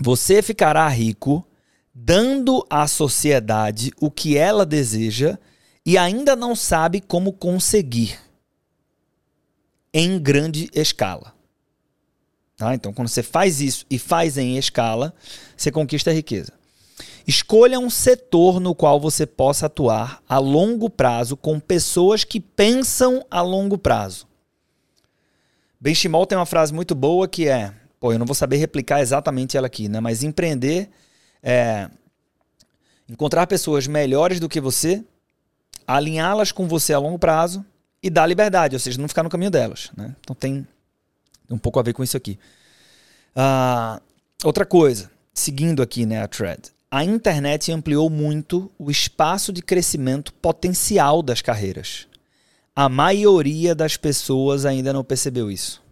Você 0.01 0.43
ficará 0.43 0.89
rico 0.89 1.47
dando 1.95 2.65
à 2.71 2.87
sociedade 2.87 3.93
o 4.01 4.11
que 4.11 4.37
ela 4.37 4.65
deseja 4.65 5.39
e 5.85 5.97
ainda 5.97 6.37
não 6.37 6.55
sabe 6.55 7.01
como 7.01 7.33
conseguir 7.33 8.19
em 9.93 10.19
grande 10.19 10.69
escala. 10.75 11.35
Tá? 12.57 12.75
Então, 12.75 12.93
quando 12.93 13.09
você 13.09 13.23
faz 13.23 13.61
isso 13.61 13.87
e 13.89 13.99
faz 13.99 14.37
em 14.37 14.59
escala, 14.59 15.15
você 15.57 15.71
conquista 15.71 16.11
a 16.11 16.15
riqueza. 16.15 16.53
Escolha 17.27 17.79
um 17.79 17.91
setor 17.91 18.59
no 18.59 18.75
qual 18.75 18.99
você 18.99 19.27
possa 19.27 19.67
atuar 19.67 20.23
a 20.29 20.39
longo 20.39 20.89
prazo 20.89 21.37
com 21.37 21.61
pessoas 21.61 22.25
que 22.25 22.41
pensam 22.41 23.25
a 23.31 23.41
longo 23.41 23.77
prazo. 23.77 24.27
Benchimol 25.81 26.27
tem 26.27 26.39
uma 26.39 26.47
frase 26.47 26.73
muito 26.73 26.95
boa 26.95 27.29
que 27.29 27.47
é, 27.49 27.73
pô, 28.01 28.13
eu 28.13 28.19
não 28.19 28.27
vou 28.27 28.35
saber 28.35 28.57
replicar 28.57 29.01
exatamente 29.01 29.57
ela 29.57 29.67
aqui, 29.67 29.89
né? 29.89 30.01
Mas 30.01 30.23
empreender 30.23 30.89
é 31.43 31.89
encontrar 33.09 33.47
pessoas 33.47 33.87
melhores 33.87 34.39
do 34.39 34.49
que 34.49 34.61
você, 34.61 35.05
alinhá-las 35.87 36.53
com 36.53 36.69
você 36.69 36.93
a 36.93 36.99
longo 36.99 37.19
prazo 37.19 37.65
e 38.03 38.11
dar 38.11 38.27
liberdade, 38.27 38.77
ou 38.77 38.81
seja, 38.81 39.01
não 39.01 39.09
ficar 39.09 39.23
no 39.23 39.31
caminho 39.31 39.51
delas, 39.51 39.91
né? 39.97 40.15
Então 40.21 40.37
tem 40.37 40.67
um 41.51 41.59
pouco 41.59 41.79
a 41.79 41.83
ver 41.83 41.93
com 41.93 42.05
isso 42.05 42.17
aqui. 42.17 42.39
Uh, 43.35 44.01
outra 44.45 44.67
coisa, 44.67 45.11
seguindo 45.33 45.83
aqui 45.83 46.05
né, 46.05 46.23
a 46.23 46.29
thread. 46.29 46.61
A 46.91 47.05
internet 47.05 47.71
ampliou 47.71 48.09
muito 48.09 48.71
o 48.79 48.91
espaço 48.91 49.53
de 49.53 49.63
crescimento 49.63 50.33
potencial 50.33 51.23
das 51.23 51.43
carreiras. 51.43 52.07
A 52.75 52.89
maioria 52.89 53.75
das 53.75 53.97
pessoas 53.97 54.65
ainda 54.65 54.93
não 54.93 55.05
percebeu 55.05 55.51
isso. 55.51 55.83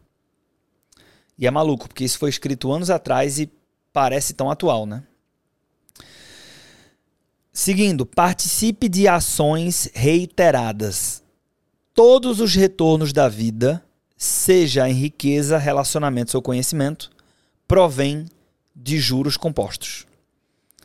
E 1.38 1.46
é 1.46 1.50
maluco, 1.50 1.88
porque 1.88 2.04
isso 2.04 2.18
foi 2.18 2.30
escrito 2.30 2.72
anos 2.72 2.90
atrás 2.90 3.38
e 3.38 3.50
parece 3.92 4.34
tão 4.34 4.50
atual, 4.50 4.86
né? 4.86 5.02
Seguindo, 7.52 8.04
participe 8.04 8.88
de 8.88 9.08
ações 9.08 9.90
reiteradas. 9.94 11.22
Todos 11.94 12.40
os 12.40 12.54
retornos 12.54 13.12
da 13.12 13.28
vida 13.28 13.82
seja 14.16 14.88
em 14.88 14.92
riqueza, 14.92 15.58
relacionamentos 15.58 16.34
ou 16.34 16.42
conhecimento, 16.42 17.10
provém 17.66 18.26
de 18.74 18.98
juros 18.98 19.36
compostos. 19.36 20.06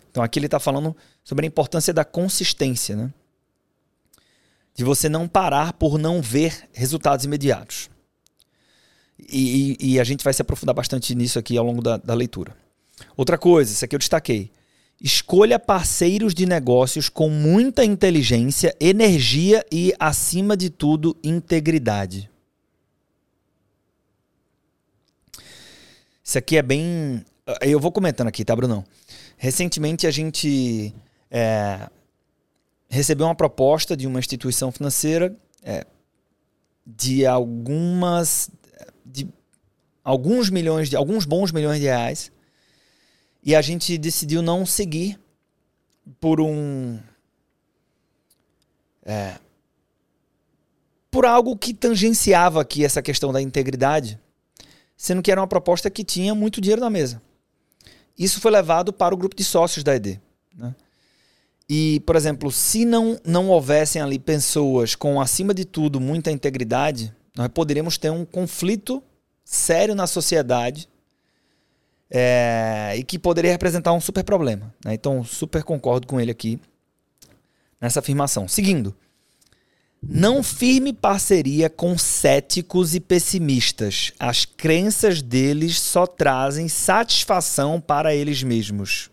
Então 0.10 0.24
aqui 0.24 0.39
ele 0.39 0.48
está 0.48 0.60
falando 0.60 0.96
sobre 1.24 1.46
a 1.46 1.48
importância 1.48 1.93
da 1.93 2.05
consistência, 2.05 2.96
né? 2.96 3.13
de 4.74 4.84
você 4.84 5.10
não 5.10 5.27
parar 5.27 5.74
por 5.74 5.98
não 5.98 6.22
ver 6.22 6.70
resultados 6.74 7.25
imediatos. 7.25 7.89
E, 9.30 9.78
e, 9.80 10.00
a 10.00 10.04
gente 10.04 10.24
vai 10.24 10.34
se 10.34 10.42
aprofundar 10.42 10.75
bastante 10.75 11.13
nisso 11.16 11.40
aqui 11.40 11.58
ao 11.58 11.66
longo 11.66 11.82
da, 11.82 11.98
da 11.98 12.13
leitura. 12.13 12.56
Outra 13.16 13.38
coisa, 13.38 13.72
isso 13.72 13.86
aqui 13.86 13.96
eu 13.96 14.00
destaquei. 14.00 14.51
Escolha 15.00 15.58
parceiros 15.58 16.34
de 16.34 16.46
negócios 16.46 17.10
com 17.10 17.30
muita 17.30 17.84
inteligência, 17.84 18.75
energia 18.80 19.66
e, 19.72 19.94
acima 20.00 20.56
de 20.56 20.70
tudo, 20.70 21.18
integridade. 21.24 22.30
Isso 26.24 26.38
aqui 26.38 26.58
é 26.58 26.62
bem. 26.62 27.25
Eu 27.62 27.80
vou 27.80 27.92
comentando 27.92 28.28
aqui, 28.28 28.46
tá, 28.46 28.56
Brunão? 28.56 28.86
Recentemente 29.38 30.06
a 30.06 30.12
gente 30.12 30.94
é, 31.30 31.90
recebeu 32.88 33.25
uma 33.25 33.36
proposta 33.36 33.98
de 33.98 34.06
uma 34.06 34.20
instituição 34.20 34.72
financeira 34.72 35.36
é, 35.63 35.86
de 36.86 37.25
algumas. 37.25 38.50
De 39.05 39.27
alguns 40.03 40.50
milhões 40.50 40.89
de. 40.89 40.96
alguns 40.96 41.25
bons 41.25 41.51
milhões 41.51 41.79
de 41.79 41.86
reais. 41.86 42.31
E 43.43 43.55
a 43.55 43.62
gente 43.62 43.98
decidiu 43.98 44.41
não 44.41 44.65
seguir 44.65 45.20
por 46.20 46.39
um. 46.39 47.00
É, 49.03 49.36
por 51.10 51.25
algo 51.25 51.58
que 51.58 51.74
tangenciava 51.74 52.62
aqui 52.62 52.86
essa 52.86 53.01
questão 53.01 53.34
da 53.34 53.41
integridade 53.41 54.20
sendo 55.01 55.24
que 55.24 55.31
era 55.31 55.41
uma 55.41 55.48
proposta 55.48 55.89
que 55.89 56.03
tinha 56.03 56.36
muito 56.36 56.62
dinheiro 56.62 56.79
na 56.79 56.89
mesa. 56.89 57.20
isso 58.15 58.39
foi 58.39 58.51
levado 58.51 58.93
para 58.93 59.15
o 59.15 59.17
grupo 59.17 59.36
de 59.36 59.43
sócios 59.43 59.84
da 59.84 59.96
ED. 59.96 60.22
Né? 60.55 60.75
E, 61.67 62.01
por 62.01 62.15
exemplo, 62.15 62.51
se 62.51 62.86
não, 62.86 63.20
não 63.25 63.50
houvessem 63.50 64.00
ali 64.00 64.20
pessoas 64.20 64.93
com, 64.93 65.20
acima 65.20 65.55
de 65.55 65.65
tudo, 65.65 66.00
muita 66.00 66.29
integridade, 66.29 67.12
nós 67.35 67.47
poderíamos 67.50 67.97
ter 67.97 68.09
um 68.09 68.25
conflito 68.25 69.01
sério 69.43 69.95
na 69.95 70.07
sociedade 70.07 70.88
é, 72.09 72.93
e 72.97 73.03
que 73.03 73.17
poderia 73.17 73.51
representar 73.51 73.93
um 73.93 74.01
super 74.01 74.23
problema. 74.23 74.73
Né? 74.83 74.93
Então, 74.93 75.23
super 75.23 75.63
concordo 75.63 76.05
com 76.07 76.19
ele 76.19 76.31
aqui 76.31 76.59
nessa 77.79 78.00
afirmação. 78.00 78.47
Seguindo. 78.47 78.95
Não 80.03 80.41
firme 80.41 80.91
parceria 80.91 81.69
com 81.69 81.95
céticos 81.95 82.95
e 82.95 83.00
pessimistas. 83.00 84.11
As 84.19 84.45
crenças 84.45 85.21
deles 85.21 85.79
só 85.79 86.07
trazem 86.07 86.67
satisfação 86.67 87.79
para 87.79 88.13
eles 88.13 88.41
mesmos. 88.41 89.11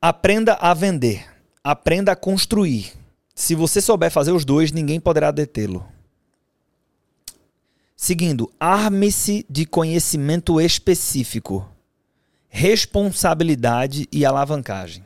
Aprenda 0.00 0.54
a 0.60 0.74
vender. 0.74 1.26
Aprenda 1.64 2.12
a 2.12 2.16
construir. 2.16 2.92
Se 3.36 3.54
você 3.54 3.82
souber 3.82 4.10
fazer 4.10 4.32
os 4.32 4.46
dois, 4.46 4.72
ninguém 4.72 4.98
poderá 4.98 5.30
detê-lo. 5.30 5.86
Seguindo, 7.94 8.50
arme-se 8.58 9.44
de 9.48 9.66
conhecimento 9.66 10.58
específico, 10.58 11.68
responsabilidade 12.48 14.08
e 14.10 14.24
alavancagem. 14.24 15.04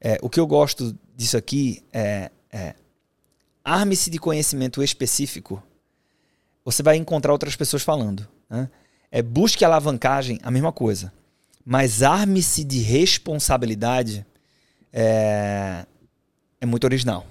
É, 0.00 0.18
o 0.22 0.30
que 0.30 0.38
eu 0.38 0.46
gosto 0.46 0.96
disso 1.16 1.36
aqui 1.36 1.82
é, 1.92 2.30
é 2.52 2.76
arme-se 3.64 4.08
de 4.08 4.18
conhecimento 4.20 4.80
específico. 4.80 5.60
Você 6.64 6.80
vai 6.80 6.96
encontrar 6.96 7.32
outras 7.32 7.56
pessoas 7.56 7.82
falando. 7.82 8.26
Né? 8.48 8.70
É 9.10 9.20
busque 9.20 9.64
alavancagem, 9.64 10.38
a 10.44 10.50
mesma 10.50 10.70
coisa. 10.70 11.12
Mas 11.64 12.04
arme-se 12.04 12.62
de 12.62 12.78
responsabilidade 12.78 14.24
é, 14.92 15.84
é 16.60 16.66
muito 16.66 16.84
original. 16.84 17.26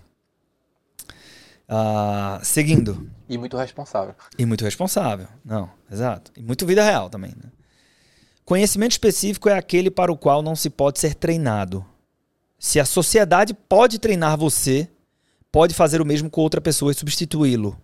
Uh, 1.69 2.43
seguindo. 2.43 3.09
E 3.27 3.37
muito 3.37 3.57
responsável. 3.57 4.15
E 4.37 4.45
muito 4.45 4.63
responsável. 4.63 5.27
Não, 5.43 5.69
exato. 5.91 6.31
E 6.35 6.41
muito 6.41 6.65
vida 6.65 6.83
real 6.83 7.09
também. 7.09 7.31
Né? 7.31 7.51
Conhecimento 8.45 8.93
específico 8.93 9.49
é 9.49 9.57
aquele 9.57 9.91
para 9.91 10.11
o 10.11 10.17
qual 10.17 10.41
não 10.41 10.55
se 10.55 10.69
pode 10.69 10.99
ser 10.99 11.13
treinado. 11.13 11.85
Se 12.57 12.79
a 12.79 12.85
sociedade 12.85 13.53
pode 13.53 13.99
treinar 13.99 14.37
você, 14.37 14.89
pode 15.51 15.73
fazer 15.73 16.01
o 16.01 16.05
mesmo 16.05 16.29
com 16.29 16.41
outra 16.41 16.61
pessoa 16.61 16.91
e 16.91 16.95
substituí-lo. 16.95 17.77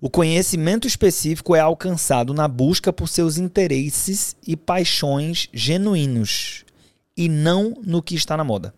O 0.00 0.08
conhecimento 0.08 0.86
específico 0.86 1.56
é 1.56 1.60
alcançado 1.60 2.32
na 2.32 2.46
busca 2.46 2.92
por 2.92 3.08
seus 3.08 3.36
interesses 3.36 4.36
e 4.46 4.56
paixões 4.56 5.48
genuínos 5.52 6.64
e 7.16 7.28
não 7.28 7.74
no 7.84 8.00
que 8.00 8.14
está 8.14 8.36
na 8.36 8.44
moda. 8.44 8.72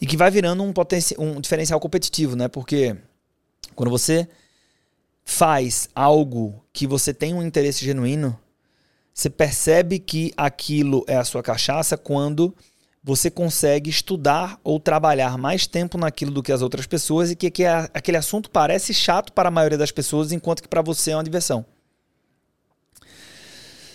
E 0.00 0.06
que 0.06 0.16
vai 0.16 0.30
virando 0.30 0.62
um, 0.62 0.72
um 1.18 1.40
diferencial 1.40 1.78
competitivo, 1.80 2.36
né? 2.36 2.48
Porque 2.48 2.96
quando 3.74 3.90
você 3.90 4.28
faz 5.24 5.88
algo 5.94 6.62
que 6.72 6.86
você 6.86 7.14
tem 7.14 7.32
um 7.32 7.42
interesse 7.42 7.84
genuíno, 7.84 8.38
você 9.12 9.30
percebe 9.30 9.98
que 9.98 10.32
aquilo 10.36 11.04
é 11.06 11.16
a 11.16 11.24
sua 11.24 11.42
cachaça 11.42 11.96
quando 11.96 12.54
você 13.02 13.30
consegue 13.30 13.90
estudar 13.90 14.58
ou 14.64 14.80
trabalhar 14.80 15.36
mais 15.36 15.66
tempo 15.66 15.98
naquilo 15.98 16.30
do 16.30 16.42
que 16.42 16.50
as 16.50 16.62
outras 16.62 16.86
pessoas 16.86 17.30
e 17.30 17.36
que, 17.36 17.50
que 17.50 17.64
a, 17.64 17.88
aquele 17.92 18.16
assunto 18.16 18.50
parece 18.50 18.94
chato 18.94 19.32
para 19.32 19.48
a 19.48 19.52
maioria 19.52 19.76
das 19.76 19.92
pessoas, 19.92 20.32
enquanto 20.32 20.62
que 20.62 20.68
para 20.68 20.80
você 20.80 21.10
é 21.10 21.16
uma 21.16 21.22
diversão. 21.22 21.66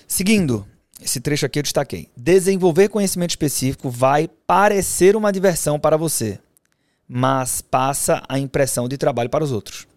Seguindo, 0.08 0.66
esse 1.02 1.20
trecho 1.20 1.46
aqui 1.46 1.60
eu 1.60 1.64
destaquei. 1.64 2.10
Desenvolver 2.16 2.90
conhecimento 2.90 3.32
específico 3.32 3.90
vai 3.90 4.28
parecer 4.46 5.16
uma 5.16 5.32
diversão 5.32 5.80
para 5.80 5.98
você, 5.98 6.40
mas 7.08 7.62
passa 7.62 8.22
a 8.28 8.38
impressão 8.38 8.88
de 8.88 8.98
trabalho 8.98 9.30
para 9.30 9.44
os 9.44 9.52
outros. 9.52 9.88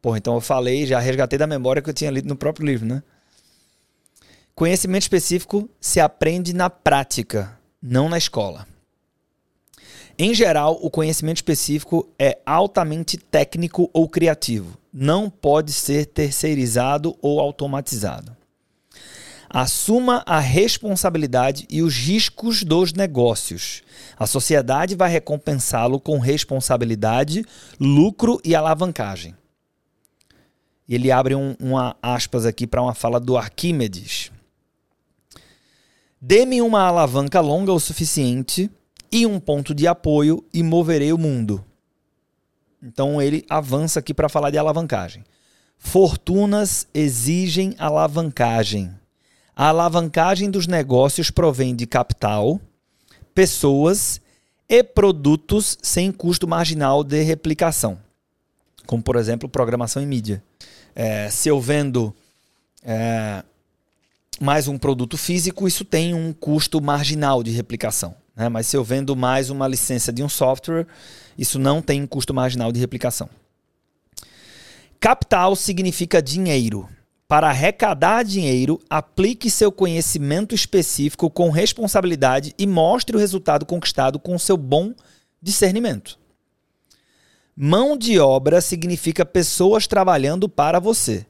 Porra, 0.00 0.18
então 0.18 0.34
eu 0.34 0.40
falei, 0.40 0.86
já 0.86 0.98
resgatei 0.98 1.38
da 1.38 1.46
memória 1.46 1.82
que 1.82 1.90
eu 1.90 1.94
tinha 1.94 2.10
lido 2.10 2.28
no 2.28 2.36
próprio 2.36 2.66
livro, 2.66 2.86
né? 2.86 3.02
Conhecimento 4.54 5.02
específico 5.02 5.68
se 5.80 6.00
aprende 6.00 6.54
na 6.54 6.70
prática, 6.70 7.58
não 7.82 8.08
na 8.08 8.16
escola. 8.16 8.66
Em 10.18 10.32
geral, 10.32 10.78
o 10.80 10.90
conhecimento 10.90 11.36
específico 11.36 12.08
é 12.18 12.38
altamente 12.46 13.18
técnico 13.18 13.90
ou 13.92 14.08
criativo. 14.08 14.78
Não 14.90 15.28
pode 15.28 15.74
ser 15.74 16.06
terceirizado 16.06 17.14
ou 17.20 17.38
automatizado. 17.38 18.35
Assuma 19.48 20.22
a 20.26 20.38
responsabilidade 20.38 21.66
e 21.70 21.82
os 21.82 21.94
riscos 21.94 22.62
dos 22.62 22.92
negócios. 22.92 23.82
A 24.18 24.26
sociedade 24.26 24.94
vai 24.94 25.10
recompensá-lo 25.10 26.00
com 26.00 26.18
responsabilidade, 26.18 27.44
lucro 27.78 28.40
e 28.44 28.54
alavancagem. 28.54 29.34
E 30.88 30.94
ele 30.94 31.10
abre 31.10 31.34
um, 31.34 31.54
uma 31.60 31.96
aspas 32.02 32.46
aqui 32.46 32.66
para 32.66 32.82
uma 32.82 32.94
fala 32.94 33.18
do 33.18 33.36
Arquímedes. 33.36 34.30
Dê-me 36.20 36.62
uma 36.62 36.82
alavanca 36.82 37.40
longa 37.40 37.72
o 37.72 37.80
suficiente 37.80 38.70
e 39.10 39.26
um 39.26 39.38
ponto 39.38 39.74
de 39.74 39.86
apoio 39.86 40.44
e 40.52 40.62
moverei 40.62 41.12
o 41.12 41.18
mundo. 41.18 41.64
Então 42.82 43.20
ele 43.20 43.44
avança 43.48 44.00
aqui 44.00 44.14
para 44.14 44.28
falar 44.28 44.50
de 44.50 44.58
alavancagem. 44.58 45.24
Fortunas 45.78 46.86
exigem 46.94 47.74
alavancagem. 47.78 48.94
A 49.56 49.68
alavancagem 49.68 50.50
dos 50.50 50.66
negócios 50.66 51.30
provém 51.30 51.74
de 51.74 51.86
capital, 51.86 52.60
pessoas 53.34 54.20
e 54.68 54.84
produtos 54.84 55.78
sem 55.80 56.12
custo 56.12 56.46
marginal 56.46 57.02
de 57.02 57.22
replicação, 57.22 57.98
como 58.86 59.02
por 59.02 59.16
exemplo 59.16 59.48
programação 59.48 60.02
em 60.02 60.06
mídia. 60.06 60.42
É, 60.94 61.30
se 61.30 61.48
eu 61.48 61.58
vendo 61.58 62.14
é, 62.84 63.42
mais 64.38 64.68
um 64.68 64.76
produto 64.76 65.16
físico, 65.16 65.66
isso 65.66 65.86
tem 65.86 66.12
um 66.12 66.34
custo 66.34 66.78
marginal 66.78 67.42
de 67.42 67.50
replicação. 67.50 68.14
Né? 68.36 68.50
Mas 68.50 68.66
se 68.66 68.76
eu 68.76 68.84
vendo 68.84 69.16
mais 69.16 69.48
uma 69.48 69.66
licença 69.66 70.12
de 70.12 70.22
um 70.22 70.28
software, 70.28 70.86
isso 71.38 71.58
não 71.58 71.80
tem 71.80 72.02
um 72.02 72.06
custo 72.06 72.34
marginal 72.34 72.70
de 72.70 72.78
replicação. 72.78 73.30
Capital 75.00 75.56
significa 75.56 76.20
dinheiro. 76.20 76.86
Para 77.28 77.48
arrecadar 77.48 78.22
dinheiro, 78.22 78.80
aplique 78.88 79.50
seu 79.50 79.72
conhecimento 79.72 80.54
específico 80.54 81.28
com 81.28 81.50
responsabilidade 81.50 82.54
e 82.56 82.66
mostre 82.66 83.16
o 83.16 83.18
resultado 83.18 83.66
conquistado 83.66 84.18
com 84.18 84.38
seu 84.38 84.56
bom 84.56 84.94
discernimento. 85.42 86.18
Mão 87.56 87.96
de 87.96 88.18
obra 88.18 88.60
significa 88.60 89.24
pessoas 89.24 89.86
trabalhando 89.86 90.48
para 90.48 90.78
você 90.78 91.26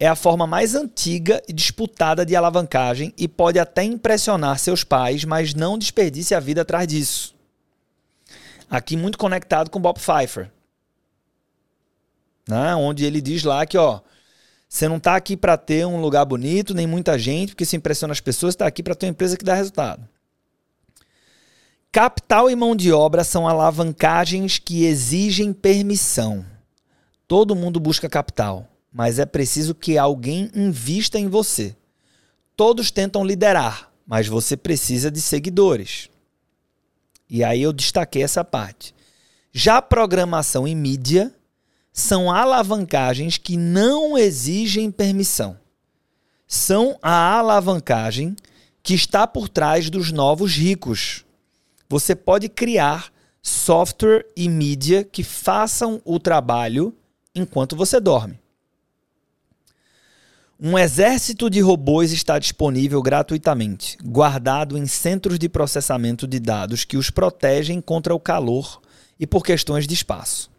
é 0.00 0.08
a 0.08 0.16
forma 0.16 0.46
mais 0.46 0.74
antiga 0.74 1.42
e 1.46 1.52
disputada 1.52 2.24
de 2.24 2.34
alavancagem 2.34 3.12
e 3.18 3.28
pode 3.28 3.58
até 3.58 3.84
impressionar 3.84 4.58
seus 4.58 4.82
pais, 4.82 5.26
mas 5.26 5.52
não 5.52 5.76
desperdice 5.76 6.34
a 6.34 6.40
vida 6.40 6.62
atrás 6.62 6.88
disso. 6.88 7.34
Aqui 8.70 8.96
muito 8.96 9.18
conectado 9.18 9.68
com 9.68 9.78
Bob 9.78 10.00
Pfeiffer. 10.00 10.50
Né? 12.48 12.74
Onde 12.74 13.04
ele 13.04 13.20
diz 13.20 13.44
lá 13.44 13.66
que, 13.66 13.76
ó, 13.76 14.00
você 14.70 14.88
não 14.88 14.96
está 14.96 15.16
aqui 15.16 15.36
para 15.36 15.58
ter 15.58 15.84
um 15.84 16.00
lugar 16.00 16.24
bonito, 16.24 16.72
nem 16.72 16.86
muita 16.86 17.18
gente, 17.18 17.50
porque 17.50 17.64
isso 17.64 17.76
impressiona 17.76 18.12
as 18.12 18.20
pessoas, 18.20 18.54
está 18.54 18.66
aqui 18.66 18.82
para 18.82 18.94
ter 18.94 19.06
uma 19.06 19.10
empresa 19.10 19.36
que 19.36 19.44
dá 19.44 19.54
resultado. 19.54 20.08
Capital 21.92 22.48
e 22.48 22.54
mão 22.54 22.74
de 22.74 22.92
obra 22.92 23.24
são 23.24 23.48
alavancagens 23.48 24.58
que 24.58 24.84
exigem 24.84 25.52
permissão. 25.52 26.46
Todo 27.26 27.56
mundo 27.56 27.80
busca 27.80 28.08
capital 28.08 28.70
mas 28.92 29.18
é 29.18 29.26
preciso 29.26 29.74
que 29.74 29.96
alguém 29.96 30.50
invista 30.54 31.18
em 31.18 31.28
você. 31.28 31.76
Todos 32.56 32.90
tentam 32.90 33.24
liderar, 33.24 33.90
mas 34.06 34.26
você 34.26 34.56
precisa 34.56 35.10
de 35.10 35.20
seguidores. 35.20 36.08
E 37.28 37.44
aí 37.44 37.62
eu 37.62 37.72
destaquei 37.72 38.22
essa 38.22 38.44
parte. 38.44 38.94
Já 39.52 39.80
programação 39.80 40.66
e 40.66 40.74
mídia 40.74 41.32
são 41.92 42.30
alavancagens 42.30 43.36
que 43.36 43.56
não 43.56 44.16
exigem 44.16 44.90
permissão. 44.90 45.56
São 46.46 46.98
a 47.02 47.38
alavancagem 47.38 48.34
que 48.82 48.94
está 48.94 49.26
por 49.26 49.48
trás 49.48 49.90
dos 49.90 50.10
novos 50.10 50.54
ricos. 50.54 51.24
Você 51.88 52.14
pode 52.14 52.48
criar 52.48 53.12
software 53.42 54.26
e 54.36 54.48
mídia 54.48 55.04
que 55.04 55.22
façam 55.22 56.00
o 56.04 56.18
trabalho 56.18 56.94
enquanto 57.34 57.76
você 57.76 58.00
dorme. 58.00 58.38
Um 60.62 60.78
exército 60.78 61.48
de 61.48 61.60
robôs 61.60 62.12
está 62.12 62.38
disponível 62.38 63.00
gratuitamente, 63.00 63.96
guardado 64.04 64.76
em 64.76 64.86
centros 64.86 65.38
de 65.38 65.48
processamento 65.48 66.26
de 66.26 66.38
dados 66.38 66.84
que 66.84 66.98
os 66.98 67.08
protegem 67.08 67.80
contra 67.80 68.14
o 68.14 68.20
calor 68.20 68.80
e 69.18 69.26
por 69.26 69.42
questões 69.42 69.86
de 69.86 69.94
espaço. 69.94 70.49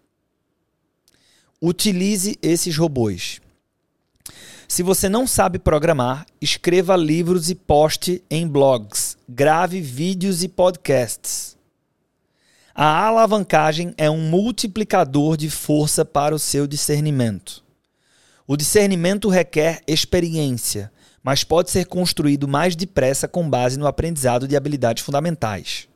Utilize 1.63 2.39
esses 2.41 2.75
robôs. 2.75 3.39
Se 4.68 4.82
você 4.82 5.08
não 5.08 5.27
sabe 5.27 5.60
programar, 5.60 6.25
escreva 6.41 6.96
livros 6.96 7.51
e 7.51 7.56
poste 7.56 8.24
em 8.32 8.48
blogs. 8.48 9.15
Grave 9.30 9.80
vídeos 9.80 10.41
e 10.41 10.48
podcasts. 10.48 11.56
A 12.74 13.06
alavancagem 13.06 13.94
é 13.96 14.10
um 14.10 14.27
multiplicador 14.27 15.38
de 15.38 15.51
força 15.51 16.03
para 16.03 16.34
o 16.34 16.39
seu 16.39 16.65
discernimento. 16.65 17.63
O 18.48 18.58
discernimento 18.58 19.30
requer 19.30 19.84
experiência, 19.86 20.91
mas 21.22 21.44
pode 21.44 21.70
ser 21.70 21.86
construído 21.86 22.48
mais 22.48 22.75
depressa 22.75 23.27
com 23.27 23.48
base 23.48 23.77
no 23.77 23.86
aprendizado 23.86 24.48
de 24.48 24.56
habilidades 24.56 25.03
fundamentais. 25.03 25.88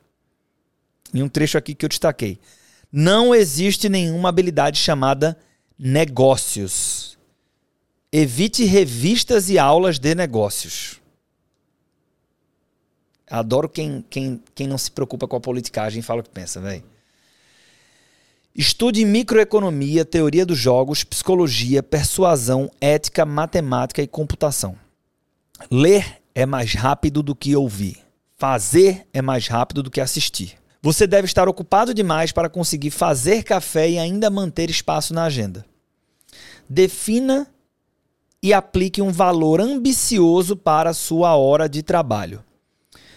Em 1.12 1.24
um 1.24 1.28
trecho 1.28 1.58
aqui 1.58 1.74
que 1.74 1.84
eu 1.84 1.88
destaquei. 1.88 2.38
Não 2.92 3.34
existe 3.34 3.88
nenhuma 3.88 4.28
habilidade 4.28 4.78
chamada 4.78 5.36
negócios. 5.78 7.18
Evite 8.10 8.64
revistas 8.64 9.50
e 9.50 9.58
aulas 9.58 9.98
de 9.98 10.14
negócios. 10.14 11.00
Adoro 13.28 13.68
quem, 13.68 14.04
quem, 14.08 14.42
quem 14.54 14.66
não 14.66 14.78
se 14.78 14.90
preocupa 14.90 15.26
com 15.26 15.36
a 15.36 15.40
politicagem 15.40 16.00
e 16.00 16.02
fala 16.02 16.20
o 16.20 16.22
que 16.22 16.30
pensa, 16.30 16.60
velho. 16.60 16.84
Estude 18.54 19.04
microeconomia, 19.04 20.04
teoria 20.04 20.46
dos 20.46 20.56
jogos, 20.56 21.04
psicologia, 21.04 21.82
persuasão, 21.82 22.70
ética, 22.80 23.26
matemática 23.26 24.00
e 24.00 24.06
computação. 24.06 24.78
Ler 25.70 26.22
é 26.34 26.46
mais 26.46 26.72
rápido 26.72 27.22
do 27.22 27.34
que 27.34 27.54
ouvir. 27.54 27.98
Fazer 28.38 29.06
é 29.12 29.20
mais 29.20 29.48
rápido 29.48 29.82
do 29.82 29.90
que 29.90 30.00
assistir. 30.00 30.56
Você 30.82 31.06
deve 31.06 31.26
estar 31.26 31.48
ocupado 31.48 31.92
demais 31.92 32.32
para 32.32 32.48
conseguir 32.48 32.90
fazer 32.90 33.42
café 33.42 33.90
e 33.90 33.98
ainda 33.98 34.30
manter 34.30 34.70
espaço 34.70 35.12
na 35.12 35.24
agenda. 35.24 35.64
Defina 36.68 37.46
e 38.42 38.52
aplique 38.52 39.02
um 39.02 39.10
valor 39.10 39.60
ambicioso 39.60 40.56
para 40.56 40.90
a 40.90 40.94
sua 40.94 41.34
hora 41.34 41.68
de 41.68 41.82
trabalho. 41.82 42.44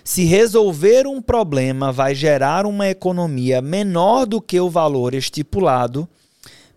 Se 0.04 0.24
resolver 0.24 1.06
um 1.06 1.22
problema 1.22 1.92
vai 1.92 2.16
gerar 2.16 2.66
uma 2.66 2.88
economia 2.88 3.62
menor 3.62 4.26
do 4.26 4.42
que 4.42 4.60
o 4.60 4.70
valor 4.70 5.14
estipulado, 5.14 6.10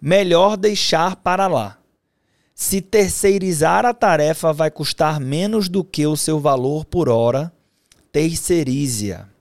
melhor 0.01 0.57
deixar 0.57 1.17
para 1.17 1.47
lá. 1.47 1.79
Se 2.55 2.83
terceirizar 2.83 3.87
a 3.87 3.95
tarefa 3.95 4.53
vai 4.53 4.71
custar 4.71 5.19
menos 5.19 5.69
do 5.69 5.83
que 5.83 6.07
o 6.07 6.17
seu 6.17 6.39
valor 6.39 6.85
por 6.85 7.09
hora, 7.09 7.51
terceirize-a. 8.13 9.32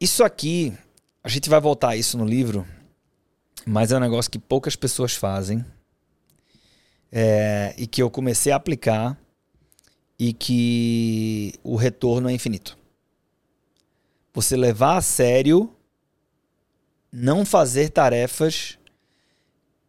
Isso 0.00 0.22
aqui, 0.22 0.72
a 1.24 1.28
gente 1.28 1.50
vai 1.50 1.60
voltar 1.60 1.88
a 1.88 1.96
isso 1.96 2.16
no 2.16 2.24
livro, 2.24 2.64
mas 3.66 3.90
é 3.90 3.96
um 3.96 4.00
negócio 4.00 4.30
que 4.30 4.38
poucas 4.38 4.76
pessoas 4.76 5.14
fazem 5.14 5.64
é, 7.10 7.74
e 7.76 7.84
que 7.84 8.00
eu 8.00 8.08
comecei 8.08 8.52
a 8.52 8.56
aplicar 8.56 9.18
e 10.16 10.32
que 10.32 11.52
o 11.64 11.74
retorno 11.74 12.28
é 12.28 12.32
infinito. 12.32 12.78
Você 14.32 14.56
levar 14.56 14.98
a 14.98 15.02
sério, 15.02 15.68
não 17.10 17.44
fazer 17.44 17.88
tarefas 17.88 18.78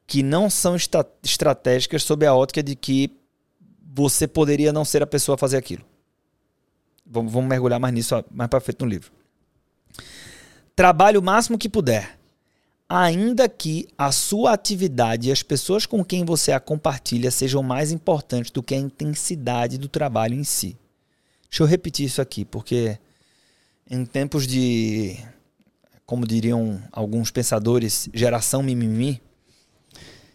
que 0.08 0.24
não 0.24 0.50
são 0.50 0.76
estratégicas 1.24 2.02
sob 2.02 2.26
a 2.26 2.34
ótica 2.34 2.64
de 2.64 2.76
que 2.76 3.16
você 3.94 4.28
poderia 4.28 4.74
não 4.74 4.84
ser 4.84 5.04
a 5.04 5.08
pessoa 5.08 5.36
a 5.36 5.38
fazer 5.38 5.58
aquilo. 5.58 5.86
Vamos, 7.06 7.32
vamos 7.32 7.48
mergulhar 7.48 7.80
mais 7.80 7.94
nisso 7.94 8.26
mais 8.32 8.50
para 8.50 8.60
frente 8.60 8.82
no 8.82 8.88
livro. 8.88 9.19
Trabalhe 10.80 11.18
o 11.18 11.22
máximo 11.22 11.58
que 11.58 11.68
puder 11.68 12.18
ainda 12.90 13.50
que 13.50 13.90
a 13.98 14.14
sua 14.14 14.54
atividade 14.54 15.28
e 15.28 15.32
as 15.32 15.44
pessoas 15.44 15.86
com 15.86 16.04
quem 16.06 16.24
você 16.24 16.54
a 16.54 16.60
compartilha 16.60 17.30
sejam 17.30 17.62
mais 17.62 17.92
importantes 17.92 18.50
do 18.50 18.64
que 18.64 18.74
a 18.74 18.78
intensidade 18.78 19.78
do 19.78 19.90
trabalho 19.90 20.34
em 20.34 20.46
si. 20.46 20.78
Deixa 21.50 21.64
eu 21.64 21.68
repetir 21.68 22.06
isso 22.06 22.22
aqui, 22.22 22.46
porque 22.46 22.98
em 23.92 24.06
tempos 24.06 24.48
de, 24.48 25.18
como 26.06 26.26
diriam 26.26 26.82
alguns 26.94 27.30
pensadores, 27.30 28.10
geração 28.14 28.64
mimimi, 28.64 29.22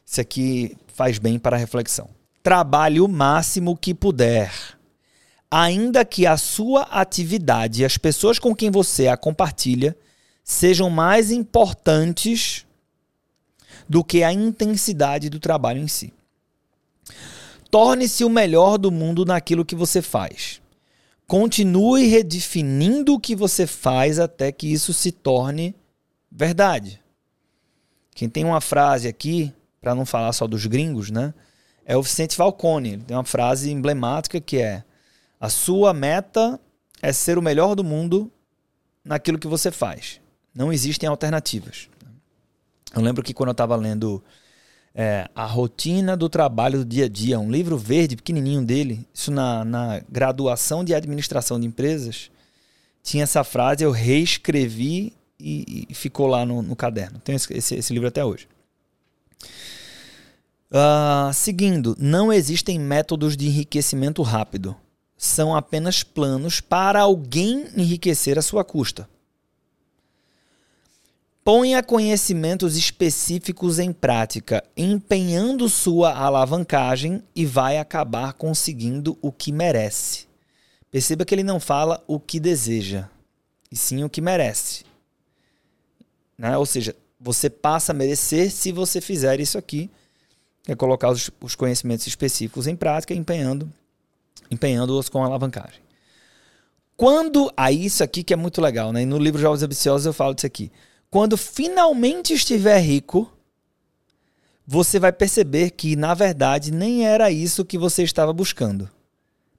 isso 0.05 0.21
aqui 0.21 0.77
faz 0.88 1.19
bem 1.19 1.38
para 1.38 1.57
a 1.57 1.59
reflexão. 1.59 2.11
Trabalhe 2.42 3.01
o 3.01 3.09
máximo 3.09 3.77
que 3.77 3.95
puder, 3.95 4.53
ainda 5.51 6.05
que 6.05 6.27
a 6.27 6.37
sua 6.37 6.83
atividade 6.83 7.81
e 7.81 7.85
as 7.87 7.97
pessoas 7.97 8.38
com 8.38 8.55
quem 8.55 8.71
você 8.71 9.09
a 9.09 9.16
compartilha 9.16 9.97
sejam 10.45 10.91
mais 10.91 11.33
importantes 11.33 12.67
do 13.89 14.05
que 14.05 14.23
a 14.23 14.33
intensidade 14.33 15.31
do 15.31 15.41
trabalho 15.41 15.81
em 15.81 15.89
si. 15.89 16.13
Torne-se 17.71 18.23
o 18.23 18.31
melhor 18.31 18.79
do 18.79 18.93
mundo 18.93 19.25
naquilo 19.25 19.65
que 19.65 19.75
você 19.75 20.01
faz. 20.01 20.61
Continue 21.27 22.07
redefinindo 22.07 23.15
o 23.15 23.19
que 23.19 23.35
você 23.35 23.67
faz 23.67 24.19
até 24.19 24.53
que 24.53 24.71
isso 24.71 24.93
se 24.93 25.11
torne 25.11 25.75
verdade. 26.31 27.01
Quem 28.15 28.29
tem 28.29 28.45
uma 28.45 28.61
frase 28.61 29.09
aqui, 29.09 29.53
para 29.81 29.95
não 29.95 30.05
falar 30.05 30.33
só 30.33 30.47
dos 30.47 30.67
gringos, 30.67 31.11
né? 31.11 31.33
É 31.85 31.97
o 31.97 32.03
Vicente 32.03 32.37
Falcone. 32.37 32.91
Ele 32.91 33.03
tem 33.03 33.17
uma 33.17 33.25
frase 33.25 33.71
emblemática 33.71 34.41
que 34.41 34.59
é: 34.59 34.85
A 35.41 35.49
sua 35.49 35.93
meta 35.93 36.61
é 37.03 37.13
ser 37.13 37.39
o 37.39 37.43
melhor 37.43 37.75
do 37.75 37.83
mundo 37.83 38.31
naquilo 39.05 39.39
que 39.39 39.49
você 39.49 39.71
faz. 39.71 40.21
Não 40.55 40.73
existem 40.73 41.09
alternativas. 41.09 41.88
Eu 42.95 43.03
lembro 43.03 43.23
que 43.23 43.35
quando 43.35 43.49
eu 43.49 43.53
estava 43.53 43.75
lendo 43.75 44.23
é, 44.95 45.29
A 45.35 45.45
Rotina 45.45 46.17
do 46.17 46.29
Trabalho 46.29 46.79
do 46.79 46.85
Dia 46.85 47.07
a 47.07 47.09
Dia, 47.09 47.40
um 47.40 47.51
livro 47.51 47.77
verde, 47.77 48.17
pequenininho 48.17 48.62
dele, 48.62 49.07
isso 49.12 49.33
na, 49.33 49.64
na 49.64 50.01
graduação 50.09 50.85
de 50.85 50.95
administração 50.95 51.59
de 51.59 51.67
empresas, 51.67 52.31
tinha 53.03 53.25
essa 53.25 53.43
frase, 53.43 53.85
eu 53.85 53.90
reescrevi 53.90 55.12
e, 55.38 55.87
e 55.90 55.95
ficou 55.95 56.27
lá 56.27 56.47
no, 56.47 56.62
no 56.62 56.77
caderno. 56.77 57.19
Tenho 57.19 57.37
esse, 57.37 57.53
esse, 57.53 57.75
esse, 57.75 57.93
livro 57.93 58.09
até 58.09 58.25
hoje. 58.25 58.49
Uh, 60.71 61.33
seguindo, 61.35 61.97
não 61.99 62.33
existem 62.33 62.79
métodos 62.79 63.37
de 63.37 63.47
enriquecimento 63.47 64.23
rápido. 64.23 64.75
São 65.17 65.55
apenas 65.55 66.03
planos 66.03 66.61
para 66.61 67.01
alguém 67.01 67.67
enriquecer 67.77 68.38
a 68.38 68.43
sua 68.43 68.64
custa. 68.64 69.09
Ponha 71.45 71.83
conhecimentos 71.83 72.75
específicos 72.75 73.79
em 73.79 73.93
prática, 73.93 74.65
empenhando 74.75 75.69
sua 75.69 76.17
alavancagem 76.17 77.23
e 77.37 77.45
vai 77.45 77.77
acabar 77.77 78.33
conseguindo 78.33 79.19
o 79.21 79.31
que 79.31 79.53
merece. 79.53 80.27
Perceba 80.91 81.23
que 81.23 81.35
ele 81.35 81.43
não 81.43 81.61
fala 81.61 82.03
o 82.07 82.19
que 82.19 82.41
deseja, 82.41 83.11
e 83.71 83.77
sim 83.77 84.03
o 84.03 84.09
que 84.09 84.23
merece. 84.23 84.85
Né? 86.39 86.57
Ou 86.57 86.65
seja, 86.65 86.97
você 87.21 87.51
passa 87.51 87.93
a 87.93 87.95
merecer 87.95 88.51
se 88.51 88.73
você 88.73 88.99
fizer 89.01 89.39
isso 89.39 89.59
aqui, 89.59 89.91
que 90.63 90.73
é 90.73 90.75
colocar 90.75 91.11
os, 91.11 91.31
os 91.43 91.55
conhecimentos 91.55 92.07
específicos 92.07 92.67
em 92.67 92.75
prática, 92.75 93.13
empenhando, 93.13 93.71
empenhando-os 94.51 95.11
com 95.11 95.23
alavancagem. 95.23 95.83
Quando. 96.97 97.53
Aí, 97.55 97.85
isso 97.85 98.03
aqui 98.03 98.23
que 98.23 98.33
é 98.33 98.37
muito 98.37 98.63
legal, 98.63 98.93
né? 98.93 99.03
E 99.03 99.07
no 99.07 99.19
livro 99.19 99.41
Jogos 99.41 99.63
Ambiciosos 99.63 100.07
eu 100.07 100.13
falo 100.13 100.33
disso 100.33 100.47
aqui. 100.47 100.73
Quando 101.14 101.37
finalmente 101.37 102.35
estiver 102.35 102.77
rico, 102.81 103.33
você 104.66 104.98
vai 104.98 105.12
perceber 105.12 105.70
que, 105.70 105.94
na 105.94 106.12
verdade, 106.12 106.72
nem 106.72 107.07
era 107.07 107.31
isso 107.31 107.64
que 107.64 107.79
você 107.79 108.03
estava 108.03 108.33
buscando. 108.33 108.90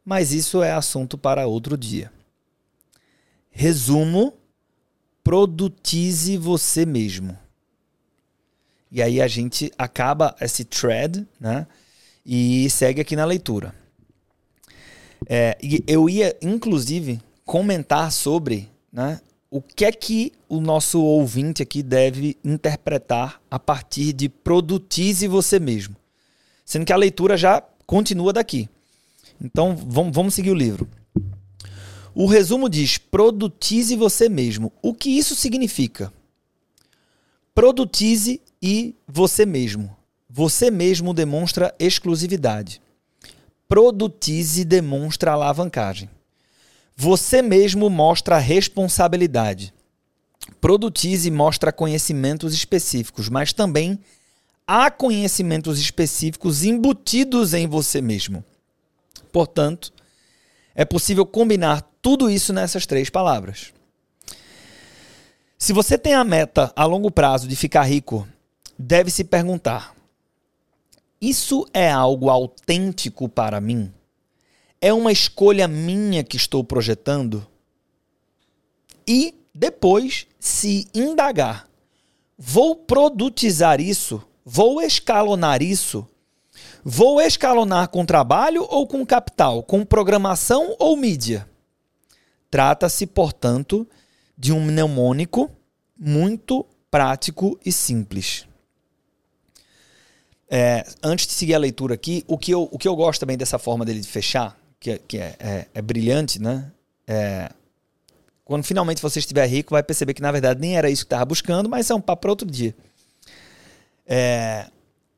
Mas 0.04 0.34
isso 0.34 0.62
é 0.62 0.74
assunto 0.74 1.18
para 1.18 1.48
outro 1.48 1.78
dia. 1.78 2.12
Resumo: 3.50 4.34
produtize 5.24 6.36
você 6.36 6.86
mesmo. 6.86 7.40
E 8.92 9.02
aí 9.02 9.22
a 9.22 9.28
gente 9.30 9.72
acaba 9.78 10.36
esse 10.42 10.66
thread, 10.66 11.26
né? 11.40 11.66
E 12.26 12.70
segue 12.70 13.00
aqui 13.00 13.16
na 13.16 13.24
leitura. 13.24 13.74
É, 15.26 15.58
e 15.64 15.82
eu 15.88 16.10
ia, 16.10 16.38
inclusive, 16.42 17.22
comentar 17.46 18.12
sobre 18.12 18.70
né, 18.92 19.22
o 19.50 19.62
que 19.62 19.86
é 19.86 19.92
que 19.92 20.32
o 20.50 20.60
nosso 20.60 21.02
ouvinte 21.02 21.64
aqui 21.64 21.82
deve 21.84 22.38
interpretar 22.44 23.42
a 23.50 23.60
partir 23.60 24.12
de 24.14 24.28
produtize 24.28 25.28
você 25.28 25.60
mesmo? 25.60 25.96
Sendo 26.66 26.86
que 26.86 26.94
a 26.94 26.98
leitura 26.98 27.38
já 27.38 27.64
continua 27.86 28.34
daqui. 28.34 28.68
Então 29.42 29.76
vamos, 29.76 30.34
seguir 30.34 30.52
o 30.52 30.56
livro. 30.56 30.90
O 32.14 32.26
resumo 32.26 32.70
diz: 32.70 32.98
produtize 32.98 33.96
você 33.96 34.28
mesmo. 34.30 34.72
O 34.82 34.94
que 34.94 35.10
isso 35.10 35.36
significa? 35.36 36.12
Produtize 37.54 38.42
e 38.62 38.96
você 39.08 39.46
mesmo. 39.46 39.96
Você 40.30 40.72
mesmo 40.72 41.14
demonstra 41.14 41.74
exclusividade. 41.80 42.82
Produtize 43.68 44.66
demonstra 44.66 45.32
alavancagem. 45.32 46.10
Você 46.96 47.42
mesmo 47.42 47.90
mostra 47.90 48.38
responsabilidade. 48.38 49.74
Produtize 50.62 51.30
mostra 51.30 51.72
conhecimentos 51.72 52.54
específicos, 52.54 53.28
mas 53.28 53.52
também 53.52 54.00
há 54.66 54.90
conhecimentos 54.90 55.80
específicos 55.80 56.64
embutidos 56.64 57.54
em 57.54 57.68
você 57.68 58.02
mesmo. 58.02 58.44
Portanto, 59.32 59.92
é 60.74 60.86
possível 60.86 61.26
combinar 61.26 61.82
tudo 62.02 62.30
isso 62.30 62.54
nessas 62.54 62.86
três 62.86 63.10
palavras. 63.10 63.74
Se 65.58 65.74
você 65.74 65.98
tem 65.98 66.14
a 66.14 66.24
meta 66.24 66.72
a 66.76 66.86
longo 66.86 67.12
prazo 67.12 67.48
de 67.48 67.56
ficar 67.56 67.84
rico, 67.84 68.28
deve 68.78 69.12
se 69.12 69.24
perguntar: 69.24 69.96
isso 71.20 71.66
é 71.74 71.90
algo 71.92 72.30
autêntico 72.30 73.28
para 73.28 73.60
mim? 73.60 73.92
É 74.82 74.94
uma 74.94 75.12
escolha 75.12 75.68
minha 75.68 76.24
que 76.24 76.38
estou 76.38 76.64
projetando? 76.64 77.46
E 79.08 79.34
depois 79.54 80.28
se 80.40 80.88
indagar: 80.94 81.68
vou 82.38 82.76
produtizar 82.76 83.80
isso? 83.80 84.22
Vou 84.44 84.82
escalonar 84.82 85.62
isso? 85.62 86.08
Vou 86.84 87.20
escalonar 87.20 87.90
com 87.90 88.06
trabalho 88.06 88.66
ou 88.70 88.88
com 88.88 89.06
capital? 89.06 89.64
Com 89.64 89.84
programação 89.84 90.76
ou 90.78 90.96
mídia? 90.96 91.50
Trata-se, 92.52 93.08
portanto, 93.08 93.88
de 94.38 94.54
um 94.54 94.62
mnemônico 94.62 95.50
muito 95.98 96.66
prático 96.92 97.60
e 97.66 97.72
simples. 97.72 98.46
É, 100.48 100.86
antes 101.02 101.26
de 101.26 101.34
seguir 101.34 101.56
a 101.56 101.60
leitura 101.60 101.96
aqui, 101.96 102.24
o 102.28 102.38
que, 102.38 102.52
eu, 102.52 102.70
o 102.72 102.78
que 102.78 102.88
eu 102.88 102.96
gosto 102.96 103.20
também 103.20 103.38
dessa 103.38 103.58
forma 103.58 103.84
dele 103.84 104.00
de 104.00 104.08
fechar, 104.08 104.58
que, 104.86 104.92
é, 104.92 105.00
que 105.00 105.18
é, 105.18 105.36
é, 105.40 105.68
é 105.74 105.82
brilhante, 105.82 106.40
né? 106.40 106.72
É, 107.08 107.52
quando 108.44 108.64
finalmente 108.64 109.02
você 109.02 109.18
estiver 109.18 109.48
rico, 109.48 109.72
vai 109.74 109.82
perceber 109.82 110.14
que 110.14 110.22
na 110.22 110.32
verdade 110.32 110.62
nem 110.62 110.78
era 110.78 110.92
isso 110.92 111.04
que 111.04 111.08
estava 111.08 111.26
buscando, 111.26 111.68
mas 111.68 111.90
é 111.90 111.96
um 111.96 112.02
papo 112.02 112.22
para 112.22 112.30
outro 112.30 112.50
dia. 112.50 112.76
É, 114.06 114.68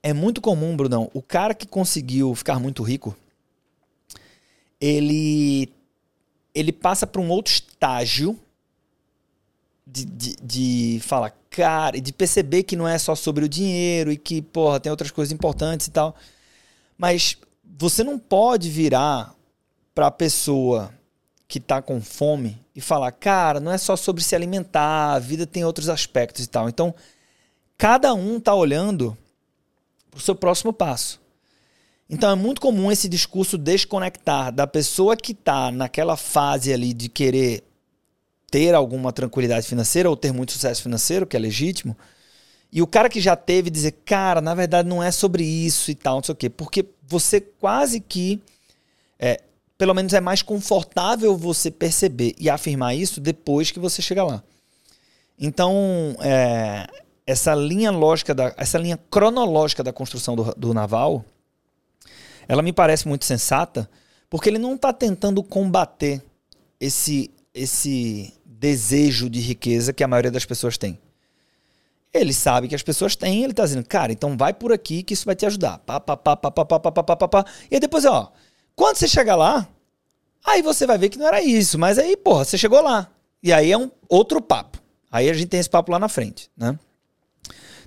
é 0.01 0.13
muito 0.13 0.39
comum, 0.39 0.77
Brunão, 0.77 1.11
o 1.13 1.21
cara 1.21 1.53
que 1.53 1.67
conseguiu 1.67 2.33
ficar 2.33 2.61
muito 2.61 2.81
rico, 2.81 3.13
ele, 4.79 5.69
ele 6.55 6.71
passa 6.71 7.05
para 7.05 7.19
um 7.19 7.29
outro 7.29 7.51
estágio 7.51 8.39
de, 9.85 10.05
de, 10.05 10.35
de 10.41 10.99
falar, 11.01 11.35
cara, 11.49 11.97
e 11.97 12.01
de 12.01 12.13
perceber 12.13 12.63
que 12.63 12.77
não 12.77 12.87
é 12.87 12.97
só 12.97 13.15
sobre 13.15 13.43
o 13.43 13.49
dinheiro 13.49 14.13
e 14.13 14.17
que, 14.17 14.41
porra, 14.41 14.79
tem 14.79 14.89
outras 14.89 15.11
coisas 15.11 15.33
importantes 15.33 15.87
e 15.87 15.91
tal. 15.91 16.15
Mas 16.97 17.35
você 17.77 18.01
não 18.01 18.17
pode 18.17 18.69
virar 18.69 19.36
para 19.97 20.05
a 20.05 20.11
pessoa 20.11 20.93
que 21.47 21.59
tá 21.59 21.81
com 21.81 21.99
fome 21.99 22.63
e 22.75 22.79
falar, 22.79 23.11
cara, 23.13 23.59
não 23.59 23.71
é 23.71 23.79
só 23.79 23.95
sobre 23.95 24.23
se 24.23 24.35
alimentar, 24.35 25.13
a 25.13 25.17
vida 25.17 25.47
tem 25.47 25.65
outros 25.65 25.89
aspectos 25.89 26.45
e 26.45 26.47
tal. 26.47 26.69
Então, 26.69 26.93
cada 27.75 28.13
um 28.13 28.39
tá 28.39 28.53
olhando 28.53 29.17
para 30.11 30.19
o 30.19 30.21
seu 30.21 30.35
próximo 30.35 30.71
passo. 30.71 31.19
Então 32.07 32.29
é 32.29 32.35
muito 32.35 32.61
comum 32.61 32.91
esse 32.91 33.09
discurso 33.09 33.57
desconectar 33.57 34.51
da 34.51 34.67
pessoa 34.67 35.17
que 35.17 35.31
está 35.31 35.71
naquela 35.71 36.15
fase 36.15 36.71
ali 36.71 36.93
de 36.93 37.09
querer 37.09 37.63
ter 38.51 38.75
alguma 38.75 39.11
tranquilidade 39.11 39.67
financeira 39.67 40.11
ou 40.11 40.15
ter 40.15 40.31
muito 40.31 40.51
sucesso 40.51 40.83
financeiro, 40.83 41.25
que 41.25 41.35
é 41.35 41.39
legítimo, 41.39 41.97
e 42.71 42.83
o 42.83 42.87
cara 42.87 43.09
que 43.09 43.19
já 43.19 43.35
teve 43.35 43.71
dizer, 43.71 43.93
cara, 44.05 44.41
na 44.41 44.53
verdade 44.53 44.87
não 44.87 45.01
é 45.01 45.09
sobre 45.09 45.43
isso 45.43 45.89
e 45.89 45.95
tal, 45.95 46.17
não 46.17 46.23
sei 46.23 46.33
o 46.33 46.35
quê. 46.35 46.51
Porque 46.51 46.85
você 47.01 47.41
quase 47.41 47.99
que. 47.99 48.39
É, 49.17 49.41
pelo 49.77 49.93
menos 49.93 50.13
é 50.13 50.19
mais 50.19 50.41
confortável 50.41 51.37
você 51.37 51.69
perceber 51.69 52.35
e 52.39 52.49
afirmar 52.49 52.95
isso 52.95 53.21
depois 53.21 53.71
que 53.71 53.79
você 53.79 54.01
chega 54.01 54.23
lá. 54.23 54.43
Então, 55.39 56.15
é, 56.19 56.87
essa 57.25 57.53
linha 57.53 57.91
lógica, 57.91 58.33
da, 58.33 58.53
essa 58.57 58.77
linha 58.77 58.97
cronológica 59.11 59.83
da 59.83 59.93
construção 59.93 60.35
do, 60.35 60.55
do 60.55 60.73
naval, 60.73 61.23
ela 62.47 62.63
me 62.63 62.73
parece 62.73 63.07
muito 63.07 63.25
sensata, 63.25 63.87
porque 64.29 64.49
ele 64.49 64.57
não 64.57 64.75
está 64.75 64.91
tentando 64.91 65.43
combater 65.43 66.23
esse, 66.79 67.29
esse 67.53 68.33
desejo 68.45 69.29
de 69.29 69.39
riqueza 69.39 69.93
que 69.93 70.03
a 70.03 70.07
maioria 70.07 70.31
das 70.31 70.45
pessoas 70.45 70.77
tem. 70.77 70.97
Ele 72.13 72.33
sabe 72.33 72.67
que 72.67 72.75
as 72.75 72.81
pessoas 72.81 73.15
têm, 73.15 73.43
ele 73.43 73.51
está 73.51 73.63
dizendo, 73.63 73.85
cara, 73.85 74.11
então 74.11 74.35
vai 74.35 74.53
por 74.53 74.71
aqui 74.71 75.03
que 75.03 75.13
isso 75.13 75.25
vai 75.25 75.35
te 75.35 75.45
ajudar. 75.45 75.77
Pá, 75.79 75.99
pá, 75.99 76.17
pá, 76.17 76.35
pá, 76.35 76.49
pá, 76.49 76.65
pá, 76.65 76.79
pá, 76.79 77.03
pá, 77.03 77.27
pá. 77.27 77.45
E 77.69 77.75
aí 77.75 77.79
depois, 77.79 78.05
ó, 78.05 78.31
quando 78.77 78.95
você 78.95 79.07
chegar 79.07 79.35
lá, 79.35 79.67
aí 80.45 80.61
você 80.61 80.85
vai 80.85 80.99
ver 80.99 81.09
que 81.09 81.17
não 81.17 81.27
era 81.27 81.41
isso, 81.41 81.79
mas 81.79 81.97
aí, 81.97 82.15
porra, 82.15 82.45
você 82.45 82.59
chegou 82.59 82.79
lá. 82.79 83.09
E 83.41 83.51
aí 83.51 83.71
é 83.71 83.77
um 83.77 83.89
outro 84.07 84.39
papo. 84.39 84.77
Aí 85.11 85.31
a 85.31 85.33
gente 85.33 85.47
tem 85.47 85.59
esse 85.59 85.69
papo 85.69 85.91
lá 85.91 85.97
na 85.97 86.07
frente, 86.07 86.51
né? 86.55 86.77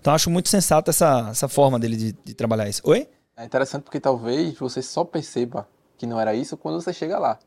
Então 0.01 0.13
acho 0.13 0.29
muito 0.29 0.49
sensato 0.49 0.91
essa, 0.91 1.29
essa 1.31 1.47
forma 1.47 1.79
dele 1.79 1.97
de, 1.97 2.13
de 2.25 2.35
trabalhar 2.35 2.69
isso. 2.69 2.83
Oi? 2.85 3.09
É 3.37 3.45
interessante 3.45 3.85
porque 3.85 4.01
talvez 4.01 4.59
você 4.59 4.83
só 4.83 5.05
perceba 5.05 5.69
que 5.97 6.09
não 6.09 6.19
era 6.19 6.35
isso 6.35 6.57
quando 6.57 6.81
você 6.81 6.93
chega 6.93 7.21
lá. 7.21 7.39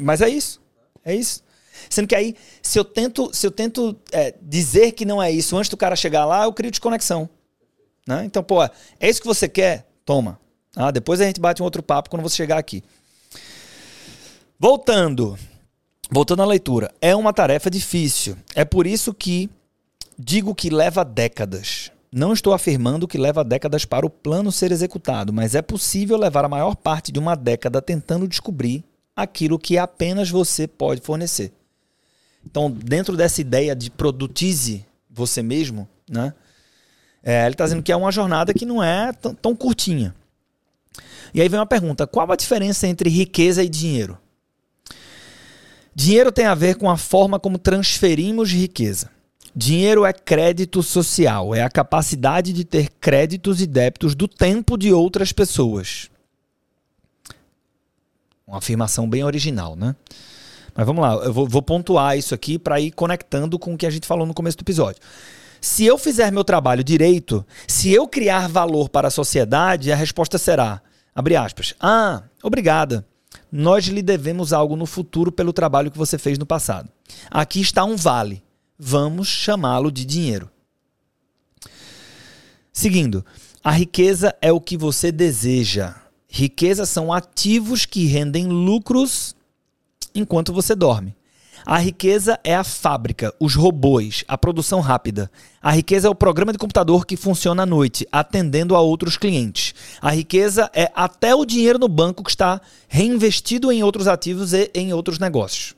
Mas 0.00 0.20
é 0.20 0.28
isso. 0.28 0.62
É 1.04 1.12
isso. 1.12 1.42
Sendo 1.90 2.06
que 2.06 2.14
aí, 2.14 2.36
se 2.62 2.78
eu 2.78 2.84
tento, 2.84 3.34
se 3.34 3.44
eu 3.44 3.50
tento 3.50 3.98
é, 4.12 4.32
dizer 4.40 4.92
que 4.92 5.04
não 5.04 5.20
é 5.20 5.28
isso 5.28 5.56
antes 5.56 5.68
do 5.68 5.76
cara 5.76 5.96
chegar 5.96 6.24
lá, 6.24 6.44
eu 6.44 6.52
crio 6.52 6.70
desconexão. 6.70 7.28
Né? 8.06 8.24
Então, 8.24 8.44
pô, 8.44 8.62
é 8.62 8.70
isso 9.00 9.20
que 9.20 9.26
você 9.26 9.48
quer? 9.48 9.88
Toma. 10.04 10.38
Ah, 10.74 10.90
depois 10.90 11.20
a 11.20 11.24
gente 11.24 11.40
bate 11.40 11.60
um 11.60 11.64
outro 11.64 11.82
papo 11.82 12.10
quando 12.10 12.22
você 12.22 12.36
chegar 12.36 12.58
aqui. 12.58 12.82
Voltando. 14.58 15.38
Voltando 16.10 16.42
à 16.42 16.46
leitura. 16.46 16.92
É 17.00 17.14
uma 17.14 17.32
tarefa 17.32 17.70
difícil. 17.70 18.36
É 18.54 18.64
por 18.64 18.86
isso 18.86 19.12
que 19.12 19.50
digo 20.18 20.54
que 20.54 20.70
leva 20.70 21.04
décadas. 21.04 21.90
Não 22.10 22.32
estou 22.32 22.52
afirmando 22.52 23.08
que 23.08 23.16
leva 23.16 23.42
décadas 23.42 23.84
para 23.84 24.04
o 24.04 24.10
plano 24.10 24.52
ser 24.52 24.70
executado, 24.70 25.32
mas 25.32 25.54
é 25.54 25.62
possível 25.62 26.18
levar 26.18 26.44
a 26.44 26.48
maior 26.48 26.76
parte 26.76 27.10
de 27.10 27.18
uma 27.18 27.34
década 27.34 27.80
tentando 27.80 28.28
descobrir 28.28 28.84
aquilo 29.16 29.58
que 29.58 29.78
apenas 29.78 30.28
você 30.28 30.66
pode 30.66 31.00
fornecer. 31.00 31.52
Então, 32.44 32.70
dentro 32.70 33.16
dessa 33.16 33.40
ideia 33.40 33.74
de 33.74 33.90
produtize 33.90 34.84
você 35.08 35.42
mesmo, 35.42 35.88
né? 36.08 36.34
É, 37.22 37.44
ele 37.44 37.54
está 37.54 37.64
dizendo 37.64 37.82
que 37.82 37.92
é 37.92 37.96
uma 37.96 38.10
jornada 38.10 38.52
que 38.52 38.66
não 38.66 38.82
é 38.82 39.12
tão 39.40 39.54
curtinha. 39.54 40.14
E 41.34 41.40
aí 41.40 41.48
vem 41.48 41.58
uma 41.58 41.66
pergunta: 41.66 42.06
qual 42.06 42.30
a 42.30 42.36
diferença 42.36 42.86
entre 42.86 43.08
riqueza 43.08 43.62
e 43.62 43.68
dinheiro? 43.68 44.18
Dinheiro 45.94 46.32
tem 46.32 46.46
a 46.46 46.54
ver 46.54 46.76
com 46.76 46.88
a 46.88 46.96
forma 46.96 47.38
como 47.38 47.58
transferimos 47.58 48.50
riqueza. 48.50 49.10
Dinheiro 49.54 50.06
é 50.06 50.12
crédito 50.14 50.82
social, 50.82 51.54
é 51.54 51.62
a 51.62 51.68
capacidade 51.68 52.52
de 52.54 52.64
ter 52.64 52.88
créditos 52.98 53.60
e 53.60 53.66
débitos 53.66 54.14
do 54.14 54.26
tempo 54.26 54.78
de 54.78 54.92
outras 54.92 55.30
pessoas. 55.30 56.10
Uma 58.46 58.58
afirmação 58.58 59.08
bem 59.08 59.22
original, 59.24 59.76
né? 59.76 59.94
Mas 60.74 60.86
vamos 60.86 61.02
lá, 61.02 61.14
eu 61.16 61.32
vou, 61.32 61.46
vou 61.46 61.60
pontuar 61.60 62.16
isso 62.16 62.34
aqui 62.34 62.58
para 62.58 62.80
ir 62.80 62.92
conectando 62.92 63.58
com 63.58 63.74
o 63.74 63.76
que 63.76 63.86
a 63.86 63.90
gente 63.90 64.06
falou 64.06 64.26
no 64.26 64.32
começo 64.32 64.56
do 64.56 64.62
episódio. 64.62 65.02
Se 65.60 65.84
eu 65.84 65.98
fizer 65.98 66.32
meu 66.32 66.42
trabalho 66.42 66.82
direito, 66.82 67.44
se 67.68 67.92
eu 67.92 68.08
criar 68.08 68.48
valor 68.48 68.88
para 68.88 69.08
a 69.08 69.10
sociedade, 69.10 69.92
a 69.92 69.96
resposta 69.96 70.38
será, 70.38 70.80
abre 71.14 71.36
aspas, 71.36 71.74
ah, 71.80 72.22
obrigada. 72.42 73.06
Nós 73.50 73.86
lhe 73.86 74.02
devemos 74.02 74.52
algo 74.52 74.76
no 74.76 74.86
futuro 74.86 75.32
pelo 75.32 75.52
trabalho 75.52 75.90
que 75.90 75.98
você 75.98 76.18
fez 76.18 76.38
no 76.38 76.46
passado. 76.46 76.88
Aqui 77.30 77.60
está 77.60 77.84
um 77.84 77.96
vale 77.96 78.42
vamos 78.84 79.28
chamá-lo 79.28 79.92
de 79.92 80.04
dinheiro. 80.04 80.50
Seguindo, 82.72 83.24
a 83.62 83.70
riqueza 83.70 84.34
é 84.42 84.50
o 84.50 84.60
que 84.60 84.76
você 84.76 85.12
deseja. 85.12 85.94
Riqueza 86.26 86.84
são 86.84 87.12
ativos 87.12 87.86
que 87.86 88.06
rendem 88.06 88.48
lucros 88.48 89.36
enquanto 90.12 90.52
você 90.52 90.74
dorme. 90.74 91.14
A 91.64 91.78
riqueza 91.78 92.38
é 92.42 92.54
a 92.54 92.64
fábrica, 92.64 93.34
os 93.38 93.54
robôs, 93.54 94.24
a 94.26 94.36
produção 94.36 94.80
rápida. 94.80 95.30
A 95.60 95.70
riqueza 95.70 96.08
é 96.08 96.10
o 96.10 96.14
programa 96.14 96.52
de 96.52 96.58
computador 96.58 97.06
que 97.06 97.16
funciona 97.16 97.62
à 97.62 97.66
noite, 97.66 98.06
atendendo 98.10 98.74
a 98.74 98.80
outros 98.80 99.16
clientes. 99.16 99.74
A 100.00 100.10
riqueza 100.10 100.70
é 100.74 100.90
até 100.94 101.34
o 101.34 101.44
dinheiro 101.44 101.78
no 101.78 101.88
banco 101.88 102.24
que 102.24 102.30
está 102.30 102.60
reinvestido 102.88 103.70
em 103.70 103.82
outros 103.82 104.08
ativos 104.08 104.52
e 104.52 104.70
em 104.74 104.92
outros 104.92 105.18
negócios 105.18 105.74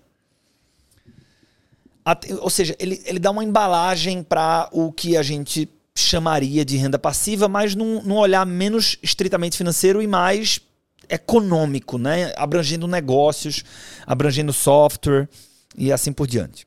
ou 2.40 2.50
seja, 2.50 2.76
ele, 2.78 3.02
ele 3.06 3.18
dá 3.18 3.30
uma 3.30 3.42
embalagem 3.42 4.22
para 4.22 4.68
o 4.72 4.92
que 4.92 5.16
a 5.16 5.22
gente 5.22 5.68
chamaria 5.96 6.64
de 6.64 6.76
renda 6.76 6.98
passiva, 6.98 7.48
mas 7.48 7.74
num, 7.74 8.02
num 8.02 8.16
olhar 8.16 8.44
menos 8.44 8.98
estritamente 9.02 9.56
financeiro 9.56 10.02
e 10.02 10.06
mais 10.06 10.60
econômico, 11.08 11.96
né? 11.96 12.32
abrangendo 12.36 12.86
negócios, 12.86 13.64
abrangendo 14.06 14.52
software 14.52 15.28
e 15.76 15.92
assim 15.92 16.12
por 16.12 16.26
diante. 16.26 16.66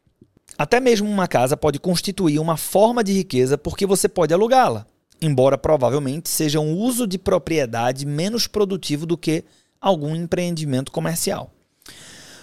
Até 0.58 0.80
mesmo 0.80 1.10
uma 1.10 1.28
casa 1.28 1.56
pode 1.56 1.80
constituir 1.80 2.40
uma 2.40 2.58
forma 2.58 3.04
de 3.04 3.14
riqueza 3.14 3.58
porque 3.58 3.86
você 3.86 4.10
pode 4.10 4.34
alugá-la, 4.34 4.88
embora 5.22 5.58
provavelmente 5.58 6.30
seja 6.30 6.60
um 6.60 6.76
uso 6.76 7.06
de 7.06 7.18
propriedade 7.18 8.06
menos 8.06 8.48
produtivo 8.48 9.06
do 9.06 9.18
que 9.18 9.44
algum 9.80 10.16
empreendimento 10.16 10.92
comercial. 10.92 11.52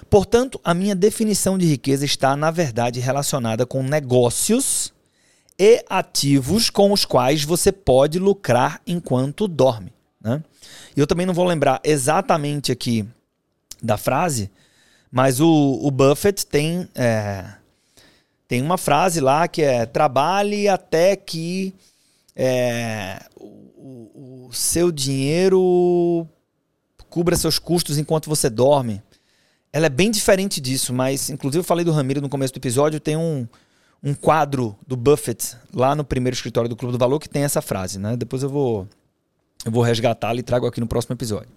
Portanto, 0.09 0.61
a 0.63 0.73
minha 0.75 0.95
definição 0.95 1.59
de 1.59 1.67
riqueza 1.67 2.05
está, 2.05 2.37
na 2.37 2.51
verdade, 2.51 3.01
relacionada 3.01 3.67
com 3.67 3.83
negócios 3.83 4.93
e 5.59 5.85
ativos 5.89 6.71
com 6.71 6.93
os 6.93 7.05
quais 7.05 7.43
você 7.43 7.73
pode 7.73 8.19
lucrar 8.19 8.81
enquanto 8.87 9.49
dorme. 9.49 9.93
Né? 10.21 10.43
Eu 10.97 11.07
também 11.07 11.27
não 11.27 11.35
vou 11.35 11.45
lembrar 11.45 11.81
exatamente 11.83 12.71
aqui 12.71 13.05
da 13.83 13.97
frase, 13.97 14.51
mas 15.15 15.39
o, 15.39 15.79
o 15.81 15.93
Buffett 15.93 16.45
tem, 16.45 16.89
é, 16.93 17.45
tem 18.49 18.61
uma 18.61 18.77
frase 18.77 19.21
lá 19.21 19.47
que 19.47 19.63
é: 19.63 19.87
trabalhe 19.87 20.67
até 20.67 21.15
que 21.15 21.73
é, 22.35 23.25
o, 23.37 24.49
o 24.49 24.53
seu 24.53 24.91
dinheiro 24.91 26.27
cubra 27.09 27.37
seus 27.37 27.61
custos 27.61 27.97
enquanto 27.97 28.29
você 28.29 28.51
dorme. 28.51 29.01
Ela 29.73 29.87
é 29.87 29.89
bem 29.89 30.11
diferente 30.11 30.61
disso, 30.61 30.93
mas 30.93 31.31
inclusive 31.31 31.61
eu 31.61 31.65
falei 31.65 31.85
do 31.85 31.93
Ramiro 31.93 32.21
no 32.21 32.29
começo 32.29 32.53
do 32.53 32.57
episódio, 32.57 32.99
tem 32.99 33.17
um, 33.17 33.47
um 34.03 34.15
quadro 34.15 34.77
do 34.85 34.97
Buffett 34.97 35.57
lá 35.73 35.95
no 35.95 36.03
primeiro 36.03 36.35
escritório 36.35 36.69
do 36.69 36.75
Clube 36.75 36.91
do 36.91 36.99
Valor 36.99 37.21
que 37.21 37.29
tem 37.29 37.45
essa 37.45 37.63
frase, 37.63 38.01
né? 38.01 38.17
Depois 38.17 38.43
eu 38.43 38.49
vou 38.49 38.89
eu 39.65 39.71
vou 39.71 39.85
resgatá-la 39.85 40.41
e 40.41 40.43
trago 40.43 40.67
aqui 40.67 40.81
no 40.81 40.89
próximo 40.89 41.15
episódio. 41.15 41.51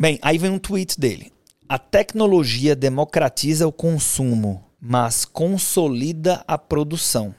Bem, 0.00 0.18
aí 0.22 0.38
vem 0.38 0.50
um 0.50 0.58
tweet 0.58 0.98
dele. 0.98 1.30
A 1.68 1.78
tecnologia 1.78 2.74
democratiza 2.74 3.68
o 3.68 3.72
consumo, 3.72 4.64
mas 4.80 5.26
consolida 5.26 6.42
a 6.48 6.56
produção. 6.56 7.34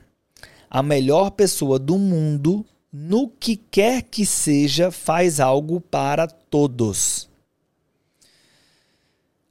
A 0.69 0.83
melhor 0.83 1.31
pessoa 1.31 1.79
do 1.79 1.97
mundo, 1.97 2.63
no 2.93 3.27
que 3.27 3.55
quer 3.55 4.03
que 4.03 4.27
seja, 4.27 4.91
faz 4.91 5.39
algo 5.39 5.81
para 5.81 6.27
todos. 6.27 7.27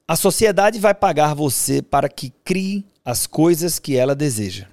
A 0.07 0.15
sociedade 0.15 0.79
vai 0.79 0.95
pagar 0.95 1.35
você 1.35 1.83
para 1.83 2.09
que 2.09 2.33
crie 2.45 2.87
as 3.05 3.27
coisas 3.27 3.81
que 3.81 3.97
ela 3.97 4.15
deseja. 4.15 4.69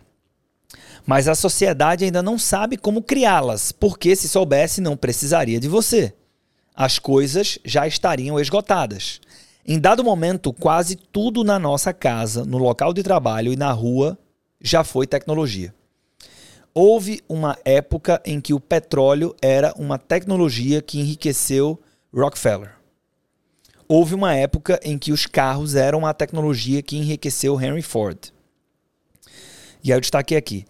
Mas 1.08 1.28
a 1.28 1.34
sociedade 1.34 2.06
ainda 2.06 2.22
não 2.22 2.38
sabe 2.38 2.78
como 2.78 3.02
criá-las, 3.02 3.72
porque 3.72 4.16
se 4.16 4.30
soubesse, 4.30 4.80
não 4.80 4.96
precisaria 4.96 5.60
de 5.60 5.68
você. 5.68 6.14
As 6.80 7.00
coisas 7.00 7.58
já 7.66 7.88
estariam 7.88 8.40
esgotadas. 8.40 9.20
Em 9.66 9.80
dado 9.80 10.04
momento, 10.04 10.54
quase 10.54 10.96
tudo 10.96 11.44
na 11.44 11.58
nossa 11.58 11.92
casa, 11.92 12.46
no 12.46 12.60
local 12.60 12.94
de 12.94 13.02
trabalho 13.02 13.52
e 13.52 13.56
na 13.56 13.72
rua 13.72 14.16
já 14.62 14.84
foi 14.84 15.08
tecnologia. 15.08 15.74
Houve 16.76 17.24
uma 17.28 17.58
época 17.66 18.22
em 18.24 18.40
que 18.40 18.54
o 18.54 18.60
petróleo 18.60 19.36
era 19.42 19.74
uma 19.76 19.98
tecnologia 19.98 20.80
que 20.80 21.00
enriqueceu 21.00 21.82
Rockefeller. 22.14 22.76
Houve 23.88 24.14
uma 24.14 24.36
época 24.36 24.80
em 24.84 25.00
que 25.00 25.12
os 25.12 25.26
carros 25.26 25.74
eram 25.74 26.06
a 26.06 26.14
tecnologia 26.14 26.84
que 26.84 26.96
enriqueceu 26.96 27.60
Henry 27.60 27.82
Ford. 27.82 28.32
E 29.84 29.92
aí 29.92 29.98
eu 29.98 30.02
destaquei 30.02 30.38
aqui. 30.38 30.64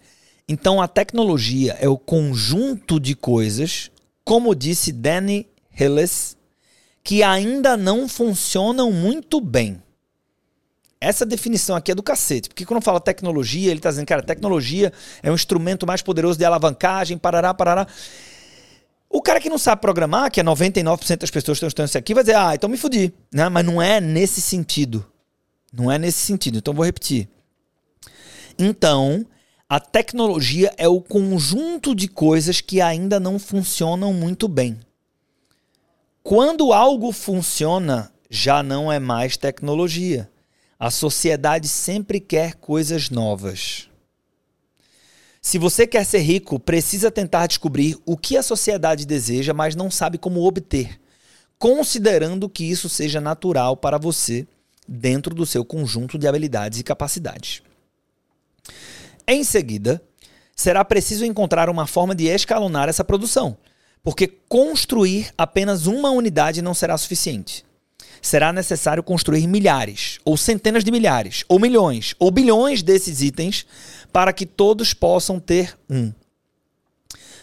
Então 0.48 0.80
a 0.80 0.88
tecnologia 0.88 1.76
é 1.78 1.88
o 1.88 1.98
conjunto 1.98 2.98
de 2.98 3.14
coisas, 3.14 3.90
como 4.24 4.54
disse 4.54 4.90
Danny 4.90 5.46
Que 7.02 7.22
ainda 7.22 7.76
não 7.76 8.08
funcionam 8.08 8.92
muito 8.92 9.40
bem. 9.40 9.82
Essa 11.00 11.24
definição 11.24 11.76
aqui 11.76 11.92
é 11.92 11.94
do 11.94 12.02
cacete, 12.02 12.48
porque 12.48 12.66
quando 12.66 12.82
fala 12.82 12.98
tecnologia, 12.98 13.70
ele 13.70 13.78
está 13.78 13.88
dizendo, 13.88 14.06
cara, 14.06 14.20
tecnologia 14.20 14.92
é 15.22 15.30
um 15.30 15.34
instrumento 15.34 15.86
mais 15.86 16.02
poderoso 16.02 16.36
de 16.36 16.44
alavancagem, 16.44 17.16
parará, 17.16 17.54
parará. 17.54 17.86
O 19.08 19.22
cara 19.22 19.40
que 19.40 19.48
não 19.48 19.58
sabe 19.58 19.80
programar, 19.80 20.30
que 20.30 20.40
é 20.40 20.44
99% 20.44 21.18
das 21.18 21.30
pessoas 21.30 21.58
que 21.58 21.64
estão 21.64 21.68
estudando 21.68 21.88
isso 21.88 21.98
aqui, 21.98 22.14
vai 22.14 22.24
dizer, 22.24 22.36
ah, 22.36 22.54
então 22.54 22.68
me 22.68 22.76
fudi. 22.76 23.14
Né? 23.32 23.48
Mas 23.48 23.64
não 23.64 23.80
é 23.80 24.00
nesse 24.00 24.40
sentido. 24.40 25.06
Não 25.72 25.90
é 25.90 25.98
nesse 25.98 26.18
sentido. 26.18 26.58
Então 26.58 26.74
vou 26.74 26.84
repetir. 26.84 27.28
Então, 28.58 29.24
a 29.68 29.78
tecnologia 29.78 30.74
é 30.76 30.88
o 30.88 31.00
conjunto 31.00 31.94
de 31.94 32.08
coisas 32.08 32.60
que 32.60 32.80
ainda 32.80 33.20
não 33.20 33.38
funcionam 33.38 34.12
muito 34.12 34.48
bem. 34.48 34.78
Quando 36.28 36.74
algo 36.74 37.10
funciona, 37.10 38.12
já 38.28 38.62
não 38.62 38.92
é 38.92 38.98
mais 38.98 39.38
tecnologia. 39.38 40.30
A 40.78 40.90
sociedade 40.90 41.66
sempre 41.68 42.20
quer 42.20 42.56
coisas 42.56 43.08
novas. 43.08 43.88
Se 45.40 45.56
você 45.56 45.86
quer 45.86 46.04
ser 46.04 46.18
rico, 46.18 46.60
precisa 46.60 47.10
tentar 47.10 47.46
descobrir 47.46 47.96
o 48.04 48.14
que 48.14 48.36
a 48.36 48.42
sociedade 48.42 49.06
deseja, 49.06 49.54
mas 49.54 49.74
não 49.74 49.90
sabe 49.90 50.18
como 50.18 50.44
obter, 50.44 51.00
considerando 51.58 52.46
que 52.46 52.62
isso 52.70 52.90
seja 52.90 53.22
natural 53.22 53.74
para 53.74 53.96
você 53.96 54.46
dentro 54.86 55.34
do 55.34 55.46
seu 55.46 55.64
conjunto 55.64 56.18
de 56.18 56.28
habilidades 56.28 56.78
e 56.78 56.84
capacidades. 56.84 57.62
Em 59.26 59.42
seguida, 59.42 60.02
será 60.54 60.84
preciso 60.84 61.24
encontrar 61.24 61.70
uma 61.70 61.86
forma 61.86 62.14
de 62.14 62.26
escalonar 62.26 62.86
essa 62.86 63.02
produção, 63.02 63.56
porque 64.02 64.26
construir 64.48 65.32
apenas 65.36 65.86
uma 65.86 66.10
unidade 66.10 66.62
não 66.62 66.74
será 66.74 66.96
suficiente. 66.96 67.64
Será 68.20 68.52
necessário 68.52 69.02
construir 69.02 69.46
milhares, 69.46 70.18
ou 70.24 70.36
centenas 70.36 70.82
de 70.82 70.90
milhares, 70.90 71.44
ou 71.48 71.58
milhões, 71.58 72.14
ou 72.18 72.30
bilhões 72.30 72.82
desses 72.82 73.22
itens 73.22 73.66
para 74.12 74.32
que 74.32 74.46
todos 74.46 74.92
possam 74.92 75.38
ter 75.38 75.78
um. 75.88 76.12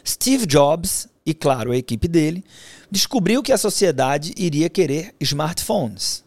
Steve 0.06 0.46
Jobs, 0.46 1.08
e 1.26 1.34
claro 1.34 1.72
a 1.72 1.78
equipe 1.78 2.08
dele, 2.08 2.44
descobriu 2.92 3.42
que 3.42 3.52
a 3.52 3.58
sociedade 3.58 4.34
iria 4.38 4.70
querer 4.70 5.16
smartphones. 5.20 6.24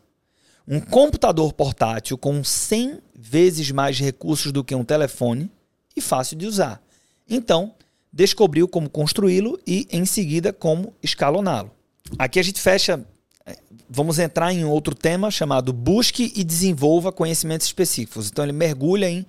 Um 0.67 0.81
computador 0.81 1.53
portátil 1.53 2.19
com 2.19 2.43
100 2.43 2.99
vezes 3.19 3.71
mais 3.71 3.99
recursos 3.99 4.53
do 4.53 4.65
que 4.65 4.75
um 4.75 4.85
telefone 4.85 5.51
e 5.97 6.01
fácil 6.01 6.37
de 6.37 6.47
usar. 6.47 6.83
Então, 7.29 7.75
descobriu 8.13 8.67
como 8.67 8.89
construí-lo 8.89 9.59
e, 9.67 9.87
em 9.91 10.05
seguida, 10.05 10.53
como 10.53 10.93
escaloná-lo. 11.03 11.71
Aqui 12.19 12.39
a 12.39 12.43
gente 12.43 12.61
fecha. 12.61 13.05
É, 13.45 13.57
vamos 13.89 14.19
entrar 14.19 14.53
em 14.53 14.65
outro 14.65 14.95
tema 14.95 15.31
chamado 15.31 15.73
Busque 15.73 16.33
e 16.35 16.45
Desenvolva 16.45 17.13
Conhecimentos 17.13 17.67
Específicos. 17.67 18.29
Então, 18.29 18.45
ele 18.45 18.53
mergulha 18.53 19.09
em 19.09 19.27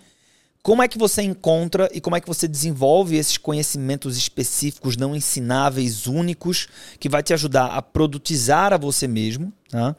como 0.62 0.84
é 0.84 0.88
que 0.88 0.98
você 0.98 1.22
encontra 1.22 1.90
e 1.94 2.02
como 2.02 2.16
é 2.16 2.22
que 2.22 2.28
você 2.28 2.48
desenvolve 2.48 3.16
esses 3.16 3.38
conhecimentos 3.38 4.18
específicos, 4.18 4.98
não 4.98 5.16
ensináveis, 5.16 6.06
únicos, 6.06 6.68
que 7.00 7.08
vai 7.08 7.24
te 7.24 7.34
ajudar 7.34 7.68
a 7.68 7.82
produtizar 7.82 8.74
a 8.74 8.78
você 8.78 9.08
mesmo. 9.08 9.54
Tá? 9.70 9.96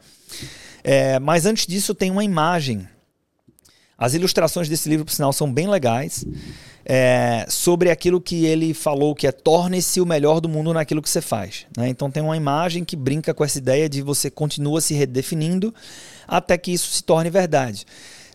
É, 0.83 1.19
mas 1.19 1.45
antes 1.45 1.65
disso, 1.65 1.95
tem 1.95 2.11
uma 2.11 2.23
imagem 2.23 2.87
as 4.01 4.15
ilustrações 4.15 4.67
desse 4.67 4.89
livro, 4.89 5.05
por 5.05 5.11
sinal, 5.11 5.31
são 5.31 5.53
bem 5.53 5.67
legais. 5.67 6.25
É, 6.83 7.45
sobre 7.47 7.91
aquilo 7.91 8.19
que 8.19 8.45
ele 8.47 8.73
falou, 8.73 9.13
que 9.13 9.27
é 9.27 9.31
torne-se 9.31 10.01
o 10.01 10.05
melhor 10.07 10.41
do 10.41 10.49
mundo 10.49 10.73
naquilo 10.73 11.03
que 11.03 11.09
você 11.09 11.21
faz. 11.21 11.67
Né? 11.77 11.87
Então 11.89 12.09
tem 12.09 12.23
uma 12.23 12.35
imagem 12.35 12.83
que 12.83 12.95
brinca 12.95 13.31
com 13.31 13.43
essa 13.43 13.59
ideia 13.59 13.87
de 13.87 14.01
você 14.01 14.31
continua 14.31 14.81
se 14.81 14.95
redefinindo 14.95 15.71
até 16.27 16.57
que 16.57 16.73
isso 16.73 16.89
se 16.89 17.03
torne 17.03 17.29
verdade. 17.29 17.85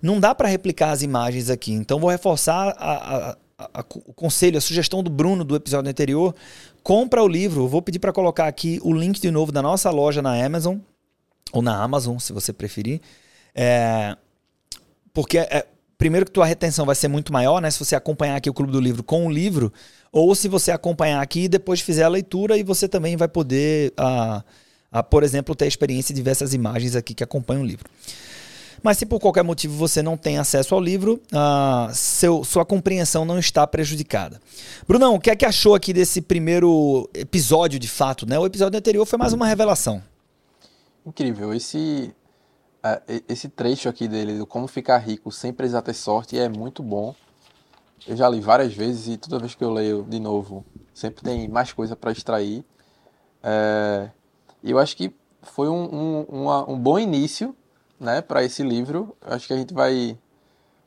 Não 0.01 0.21
dá 0.21 0.33
para 0.33 0.47
replicar 0.47 0.93
as 0.93 1.03
imagens 1.03 1.51
aqui, 1.51 1.73
então 1.73 1.99
vou 1.99 2.11
reforçar 2.11 2.69
a, 2.79 3.33
a, 3.33 3.37
a, 3.81 3.85
o 4.07 4.15
conselho, 4.15 4.59
a 4.59 4.61
sugestão 4.61 5.03
do 5.03 5.11
Bruno 5.11 5.43
do 5.43 5.57
episódio 5.57 5.91
anterior. 5.91 6.33
Compra 6.85 7.25
o 7.25 7.27
livro, 7.27 7.67
vou 7.67 7.83
pedir 7.83 7.99
para 7.99 8.13
colocar 8.13 8.47
aqui 8.47 8.79
o 8.85 8.93
link 8.93 9.21
de 9.21 9.33
novo 9.33 9.51
da 9.51 9.61
nossa 9.61 9.91
loja 9.91 10.23
na 10.23 10.41
Amazon, 10.41 10.77
ou 11.53 11.61
na 11.61 11.83
Amazon, 11.83 12.19
se 12.21 12.33
você 12.33 12.53
preferir. 12.53 13.01
É, 13.53 14.17
porque, 15.17 15.39
é, 15.39 15.67
primeiro, 15.97 16.27
que 16.27 16.33
tua 16.33 16.45
retenção 16.45 16.85
vai 16.85 16.95
ser 16.95 17.09
muito 17.09 17.33
maior, 17.33 17.63
né? 17.63 17.71
Se 17.71 17.79
você 17.79 17.97
acompanhar 17.97 18.37
aqui 18.37 18.51
o 18.51 18.53
Clube 18.53 18.71
do 18.71 18.79
Livro 18.79 19.03
com 19.03 19.27
o 19.27 19.31
livro, 19.31 19.73
ou 20.13 20.35
se 20.35 20.47
você 20.47 20.71
acompanhar 20.71 21.23
aqui 21.23 21.45
e 21.45 21.49
depois 21.49 21.81
fizer 21.81 22.03
a 22.03 22.09
leitura, 22.09 22.59
e 22.59 22.63
você 22.63 22.87
também 22.87 23.17
vai 23.17 23.27
poder, 23.27 23.95
uh, 23.99 24.45
uh, 24.95 25.03
por 25.05 25.23
exemplo, 25.23 25.55
ter 25.55 25.65
a 25.65 25.69
experiência 25.69 26.15
de 26.15 26.21
ver 26.21 26.33
essas 26.33 26.53
imagens 26.53 26.95
aqui 26.95 27.15
que 27.15 27.25
acompanham 27.25 27.63
o 27.63 27.67
livro. 27.67 27.89
Mas 28.83 28.99
se 28.99 29.07
por 29.07 29.19
qualquer 29.19 29.43
motivo 29.43 29.75
você 29.75 30.03
não 30.03 30.19
tem 30.19 30.37
acesso 30.37 30.75
ao 30.75 30.83
livro, 30.83 31.19
uh, 31.33 31.91
seu, 31.95 32.45
sua 32.45 32.67
compreensão 32.67 33.25
não 33.25 33.39
está 33.39 33.67
prejudicada. 33.67 34.39
Brunão, 34.87 35.15
o 35.15 35.19
que 35.19 35.31
é 35.31 35.35
que 35.35 35.47
achou 35.47 35.75
aqui 35.75 35.95
desse 35.95 36.21
primeiro 36.21 37.09
episódio 37.15 37.79
de 37.79 37.89
fato? 37.89 38.27
Né? 38.27 38.39
O 38.39 38.45
episódio 38.45 38.79
anterior 38.79 39.07
foi 39.07 39.19
mais 39.19 39.33
uma 39.33 39.47
revelação. 39.47 40.03
Incrível. 41.07 41.55
Esse 41.55 42.13
esse 43.29 43.49
trecho 43.49 43.89
aqui 43.89 44.07
dele, 44.07 44.39
do 44.39 44.47
como 44.47 44.67
ficar 44.67 44.99
rico 44.99 45.31
sem 45.33 45.53
precisar 45.53 45.83
ter 45.83 45.95
sorte, 45.95 46.39
é 46.39 46.49
muito 46.49 46.83
bom. 46.83 47.15
Eu 48.07 48.17
já 48.17 48.29
li 48.29 48.41
várias 48.41 48.73
vezes 48.73 49.09
e 49.09 49.17
toda 49.17 49.39
vez 49.39 49.55
que 49.55 49.65
eu 49.65 49.73
leio 49.73 50.05
de 50.09 50.21
novo, 50.21 50.65
sempre 50.95 51.23
tem 51.23 51.49
mais 51.49 51.73
coisa 51.73 51.97
para 51.97 52.13
extrair. 52.13 52.65
É, 53.43 54.11
eu 54.63 54.79
acho 54.79 54.97
que 54.97 55.15
foi 55.43 55.69
um, 55.69 55.95
um, 55.95 56.23
uma, 56.29 56.71
um 56.71 56.79
bom 56.79 56.99
início 56.99 57.55
né, 57.99 58.21
para 58.21 58.45
esse 58.45 58.63
livro. 58.63 59.17
Eu 59.27 59.33
acho 59.35 59.47
que 59.47 59.53
a 59.53 59.57
gente 59.57 59.75
vai, 59.75 60.17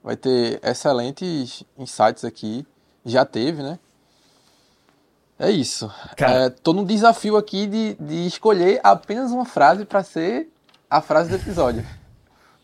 vai 0.03 0.15
ter 0.15 0.59
excelentes 0.63 1.63
insights 1.77 2.23
aqui. 2.23 2.65
Já 3.05 3.25
teve, 3.25 3.63
né? 3.63 3.79
É 5.37 5.49
isso. 5.49 5.91
Cara... 6.17 6.33
É, 6.33 6.49
tô 6.49 6.73
num 6.73 6.83
desafio 6.83 7.37
aqui 7.37 7.65
de, 7.65 7.93
de 7.95 8.27
escolher 8.27 8.81
apenas 8.83 9.31
uma 9.31 9.45
frase 9.45 9.85
para 9.85 10.03
ser 10.03 10.49
a 10.89 11.01
frase 11.01 11.29
do 11.29 11.35
episódio. 11.35 11.85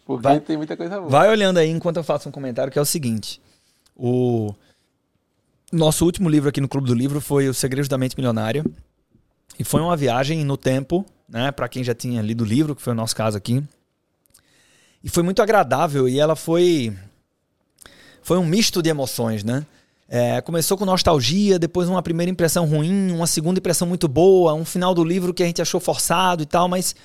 Porque 0.05 0.23
vai, 0.23 0.39
tem 0.39 0.57
muita 0.57 0.77
coisa 0.77 0.97
boa. 0.97 1.09
Vai 1.09 1.29
olhando 1.29 1.57
aí 1.57 1.69
enquanto 1.69 1.97
eu 1.97 2.03
faço 2.03 2.29
um 2.29 2.31
comentário 2.31 2.71
que 2.71 2.79
é 2.79 2.81
o 2.81 2.85
seguinte. 2.85 3.41
O 3.95 4.53
nosso 5.71 6.05
último 6.05 6.29
livro 6.29 6.49
aqui 6.49 6.61
no 6.61 6.67
Clube 6.67 6.87
do 6.87 6.93
Livro 6.93 7.19
foi 7.19 7.49
O 7.49 7.53
Segredos 7.53 7.87
da 7.87 7.97
Mente 7.97 8.15
Milionária. 8.15 8.63
E 9.57 9.63
foi 9.63 9.81
uma 9.81 9.95
viagem 9.95 10.43
no 10.43 10.57
tempo 10.57 11.05
né? 11.27 11.51
Para 11.51 11.67
quem 11.67 11.83
já 11.83 11.93
tinha 11.93 12.21
lido 12.21 12.41
o 12.41 12.47
livro, 12.47 12.75
que 12.75 12.81
foi 12.81 12.93
o 12.93 12.95
nosso 12.95 13.15
caso 13.15 13.37
aqui. 13.37 13.63
E 15.03 15.09
foi 15.09 15.23
muito 15.23 15.41
agradável 15.41 16.07
e 16.07 16.19
ela 16.19 16.35
foi 16.35 16.95
foi 18.21 18.37
um 18.37 18.45
misto 18.45 18.81
de 18.81 18.89
emoções, 18.89 19.43
né? 19.43 19.65
É, 20.07 20.39
começou 20.41 20.77
com 20.77 20.85
nostalgia, 20.85 21.57
depois 21.57 21.89
uma 21.89 22.01
primeira 22.01 22.29
impressão 22.29 22.65
ruim, 22.65 23.11
uma 23.11 23.25
segunda 23.25 23.59
impressão 23.59 23.87
muito 23.87 24.07
boa, 24.07 24.53
um 24.53 24.65
final 24.65 24.93
do 24.93 25.03
livro 25.03 25.33
que 25.33 25.41
a 25.41 25.45
gente 25.45 25.61
achou 25.61 25.79
forçado 25.79 26.43
e 26.43 26.45
tal, 26.45 26.67
mas 26.67 26.95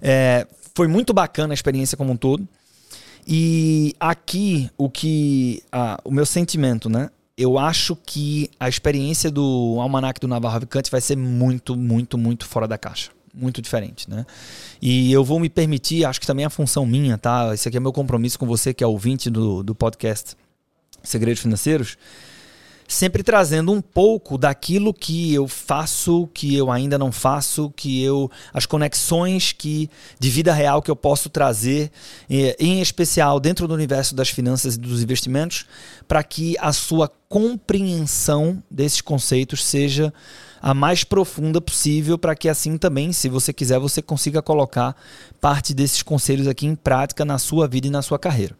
é, 0.00 0.46
foi 0.74 0.86
muito 0.88 1.12
bacana 1.12 1.52
a 1.52 1.56
experiência 1.56 1.96
como 1.96 2.12
um 2.12 2.16
todo. 2.16 2.46
E 3.26 3.94
aqui 4.00 4.70
o 4.78 4.88
que 4.88 5.62
ah, 5.70 5.98
o 6.04 6.10
meu 6.10 6.24
sentimento, 6.24 6.88
né? 6.88 7.10
Eu 7.36 7.58
acho 7.58 7.94
que 7.94 8.50
a 8.58 8.68
experiência 8.68 9.30
do 9.30 9.76
Almanac 9.78 10.18
do 10.18 10.26
Navarro 10.26 10.60
Vicante 10.60 10.90
vai 10.90 11.00
ser 11.00 11.16
muito, 11.16 11.76
muito, 11.76 12.16
muito 12.18 12.46
fora 12.46 12.66
da 12.66 12.76
caixa. 12.76 13.10
Muito 13.32 13.62
diferente, 13.62 14.08
né? 14.10 14.26
E 14.82 15.12
eu 15.12 15.22
vou 15.22 15.38
me 15.38 15.48
permitir, 15.48 16.04
acho 16.04 16.20
que 16.20 16.26
também 16.26 16.42
é 16.42 16.46
a 16.46 16.50
função 16.50 16.84
minha, 16.84 17.16
tá? 17.16 17.54
Esse 17.54 17.68
aqui 17.68 17.76
é 17.76 17.80
meu 17.80 17.92
compromisso 17.92 18.38
com 18.38 18.46
você, 18.46 18.74
que 18.74 18.82
é 18.82 18.86
ouvinte 18.86 19.30
do, 19.30 19.62
do 19.62 19.74
podcast 19.74 20.34
Segredos 21.02 21.42
Financeiros 21.42 21.96
sempre 22.88 23.22
trazendo 23.22 23.70
um 23.70 23.82
pouco 23.82 24.38
daquilo 24.38 24.94
que 24.94 25.34
eu 25.34 25.46
faço, 25.46 26.26
que 26.32 26.56
eu 26.56 26.70
ainda 26.70 26.96
não 26.96 27.12
faço, 27.12 27.70
que 27.76 28.02
eu 28.02 28.30
as 28.52 28.64
conexões 28.64 29.52
que 29.52 29.90
de 30.18 30.30
vida 30.30 30.54
real 30.54 30.80
que 30.80 30.90
eu 30.90 30.96
posso 30.96 31.28
trazer, 31.28 31.92
eh, 32.30 32.56
em 32.58 32.80
especial 32.80 33.38
dentro 33.38 33.68
do 33.68 33.74
universo 33.74 34.14
das 34.14 34.30
finanças 34.30 34.76
e 34.76 34.78
dos 34.78 35.02
investimentos, 35.02 35.66
para 36.08 36.24
que 36.24 36.56
a 36.58 36.72
sua 36.72 37.12
compreensão 37.28 38.62
desses 38.70 39.02
conceitos 39.02 39.62
seja 39.62 40.12
a 40.60 40.72
mais 40.72 41.04
profunda 41.04 41.60
possível 41.60 42.16
para 42.16 42.34
que 42.34 42.48
assim 42.48 42.78
também, 42.78 43.12
se 43.12 43.28
você 43.28 43.52
quiser, 43.52 43.78
você 43.78 44.00
consiga 44.00 44.40
colocar 44.40 44.96
parte 45.40 45.74
desses 45.74 46.02
conselhos 46.02 46.48
aqui 46.48 46.66
em 46.66 46.74
prática 46.74 47.22
na 47.24 47.38
sua 47.38 47.68
vida 47.68 47.86
e 47.86 47.90
na 47.90 48.00
sua 48.00 48.18
carreira. 48.18 48.56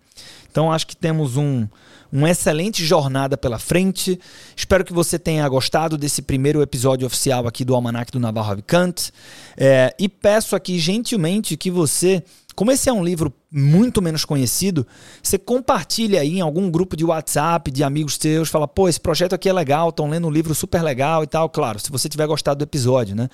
Então 0.51 0.73
acho 0.73 0.87
que 0.87 0.97
temos 0.97 1.37
um 1.37 1.67
uma 2.11 2.31
excelente 2.31 2.85
jornada 2.85 3.37
pela 3.37 3.59
frente. 3.59 4.19
Espero 4.57 4.85
que 4.85 4.93
você 4.93 5.19
tenha 5.19 5.49
gostado 5.49 5.97
desse 5.97 6.23
primeiro 6.23 6.63
episódio 6.63 7.07
oficial 7.07 7.47
aqui 7.47 7.65
do 7.65 7.75
Almanac 7.75 8.11
do 8.11 8.19
Navarro 8.19 8.53
Avicante. 8.53 9.13
É, 9.57 9.95
e 9.99 10.09
peço 10.09 10.57
aqui 10.57 10.79
gentilmente 10.79 11.57
que 11.57 11.71
você, 11.71 12.23
como 12.55 12.73
esse 12.73 12.89
é 12.89 12.93
um 12.93 13.05
livro 13.05 13.33
muito 13.51 14.01
menos 14.01 14.25
conhecido, 14.25 14.87
você 15.23 15.39
compartilhe 15.39 16.19
aí 16.19 16.39
em 16.39 16.41
algum 16.41 16.71
grupo 16.71 16.97
de 16.97 17.05
WhatsApp 17.05 17.71
de 17.71 17.85
amigos 17.85 18.17
seus, 18.21 18.49
fala, 18.49 18.67
pô, 18.67 18.89
esse 18.89 19.01
projeto 19.01 19.35
aqui 19.35 19.49
é 19.49 19.53
legal, 19.53 19.91
estão 19.91 20.09
lendo 20.09 20.29
um 20.29 20.31
livro 20.31 20.55
super 20.55 20.83
legal 20.83 21.23
e 21.23 21.27
tal. 21.27 21.49
Claro, 21.49 21.79
se 21.79 21.91
você 21.91 22.09
tiver 22.09 22.27
gostado 22.27 22.59
do 22.59 22.65
episódio, 22.65 23.15
né? 23.15 23.29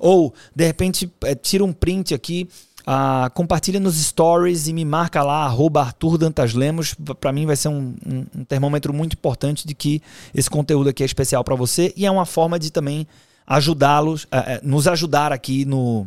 Ou, 0.00 0.34
de 0.54 0.66
repente, 0.66 1.10
é, 1.22 1.34
tira 1.34 1.64
um 1.64 1.72
print 1.72 2.12
aqui 2.12 2.48
ah, 2.88 3.28
compartilha 3.34 3.80
nos 3.80 3.96
stories 3.96 4.68
e 4.68 4.72
me 4.72 4.84
marca 4.84 5.20
lá, 5.20 5.44
arroba 5.44 5.80
Arthur 5.80 6.16
Dantas 6.16 6.54
Lemos. 6.54 6.94
Para 7.18 7.32
mim 7.32 7.44
vai 7.44 7.56
ser 7.56 7.66
um, 7.66 7.96
um, 8.06 8.26
um, 8.36 8.44
termômetro 8.44 8.94
muito 8.94 9.14
importante 9.14 9.66
de 9.66 9.74
que 9.74 10.00
esse 10.32 10.48
conteúdo 10.48 10.88
aqui 10.88 11.02
é 11.02 11.06
especial 11.06 11.42
para 11.42 11.56
você 11.56 11.92
e 11.96 12.06
é 12.06 12.10
uma 12.10 12.24
forma 12.24 12.60
de 12.60 12.70
também 12.70 13.08
ajudá-los, 13.44 14.28
eh, 14.30 14.54
eh, 14.54 14.60
nos 14.62 14.86
ajudar 14.86 15.32
aqui 15.32 15.64
no, 15.64 16.06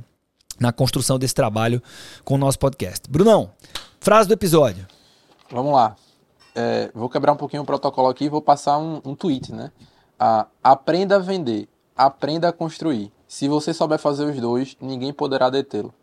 na 0.58 0.72
construção 0.72 1.20
desse 1.20 1.36
trabalho 1.36 1.84
com 2.24 2.36
o 2.36 2.38
nosso 2.38 2.58
podcast. 2.58 3.10
Brunão, 3.10 3.52
frase 4.00 4.30
do 4.30 4.34
episódio. 4.34 4.88
Vamos 5.52 5.74
lá. 5.74 5.98
É, 6.56 6.90
vou 6.94 7.10
quebrar 7.10 7.34
um 7.34 7.38
pouquinho 7.38 7.64
o 7.64 7.66
protocolo 7.66 8.08
aqui 8.08 8.26
e 8.26 8.30
vou 8.30 8.42
passar 8.42 8.78
um, 8.78 9.02
um 9.04 9.16
tweet, 9.16 9.54
né? 9.54 9.72
Ah, 10.18 10.48
aprenda 10.64 11.18
a 11.18 11.20
vender, 11.20 11.68
aprenda 11.96 12.48
a 12.48 12.54
construir. 12.54 13.12
Se 13.28 13.50
você 13.50 13.74
souber 13.74 14.00
fazer 14.00 14.26
os 14.26 14.40
dois, 14.40 14.78
ninguém 14.82 15.14
poderá 15.14 15.50
detê-lo. 15.50 15.94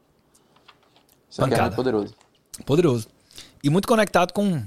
Isso 1.31 1.45
aqui 1.45 1.55
é 1.55 1.71
poderoso. 1.71 2.15
Poderoso. 2.65 3.09
E 3.63 3.71
muito 3.71 3.89
conectado 3.89 4.33
com. 4.33 4.63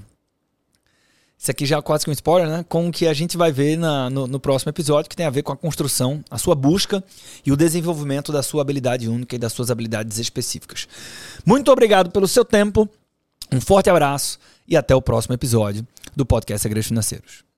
Isso 1.38 1.50
aqui 1.50 1.66
já 1.66 1.78
é 1.78 1.82
quase 1.82 2.04
que 2.04 2.10
um 2.10 2.14
spoiler, 2.14 2.50
né? 2.50 2.66
Com 2.68 2.90
o 2.90 2.92
que 2.92 3.08
a 3.08 3.14
gente 3.14 3.38
vai 3.38 3.50
ver 3.50 3.78
na, 3.78 4.10
no, 4.10 4.28
no, 4.28 4.40
próximo 4.42 4.70
episódio, 4.70 5.10
que 5.10 5.16
tem 5.16 5.26
a 5.26 5.30
ver 5.30 5.42
com 5.42 5.54
a 5.54 5.58
construção, 5.58 6.22
a 6.30 6.38
sua 6.38 6.54
busca 6.54 7.02
e 7.46 7.52
o 7.52 7.56
desenvolvimento 7.56 8.32
da 8.32 8.44
sua 8.44 8.62
habilidade 8.62 9.08
única 9.08 9.38
e 9.38 9.40
das 9.40 9.54
suas 9.54 9.72
habilidades 9.72 10.18
específicas. 10.20 10.86
Muito 11.46 11.72
obrigado 11.72 12.12
pelo 12.12 12.28
seu 12.28 12.44
tempo, 12.44 12.90
um 13.50 13.62
forte 13.62 13.90
abraço 13.90 14.38
e 14.68 14.76
até 14.76 14.94
o 14.94 15.02
próximo 15.02 15.34
episódio 15.34 15.88
do 16.14 16.26
Podcast 16.26 16.62
Segredos 16.62 16.88
Financeiros. 16.88 17.49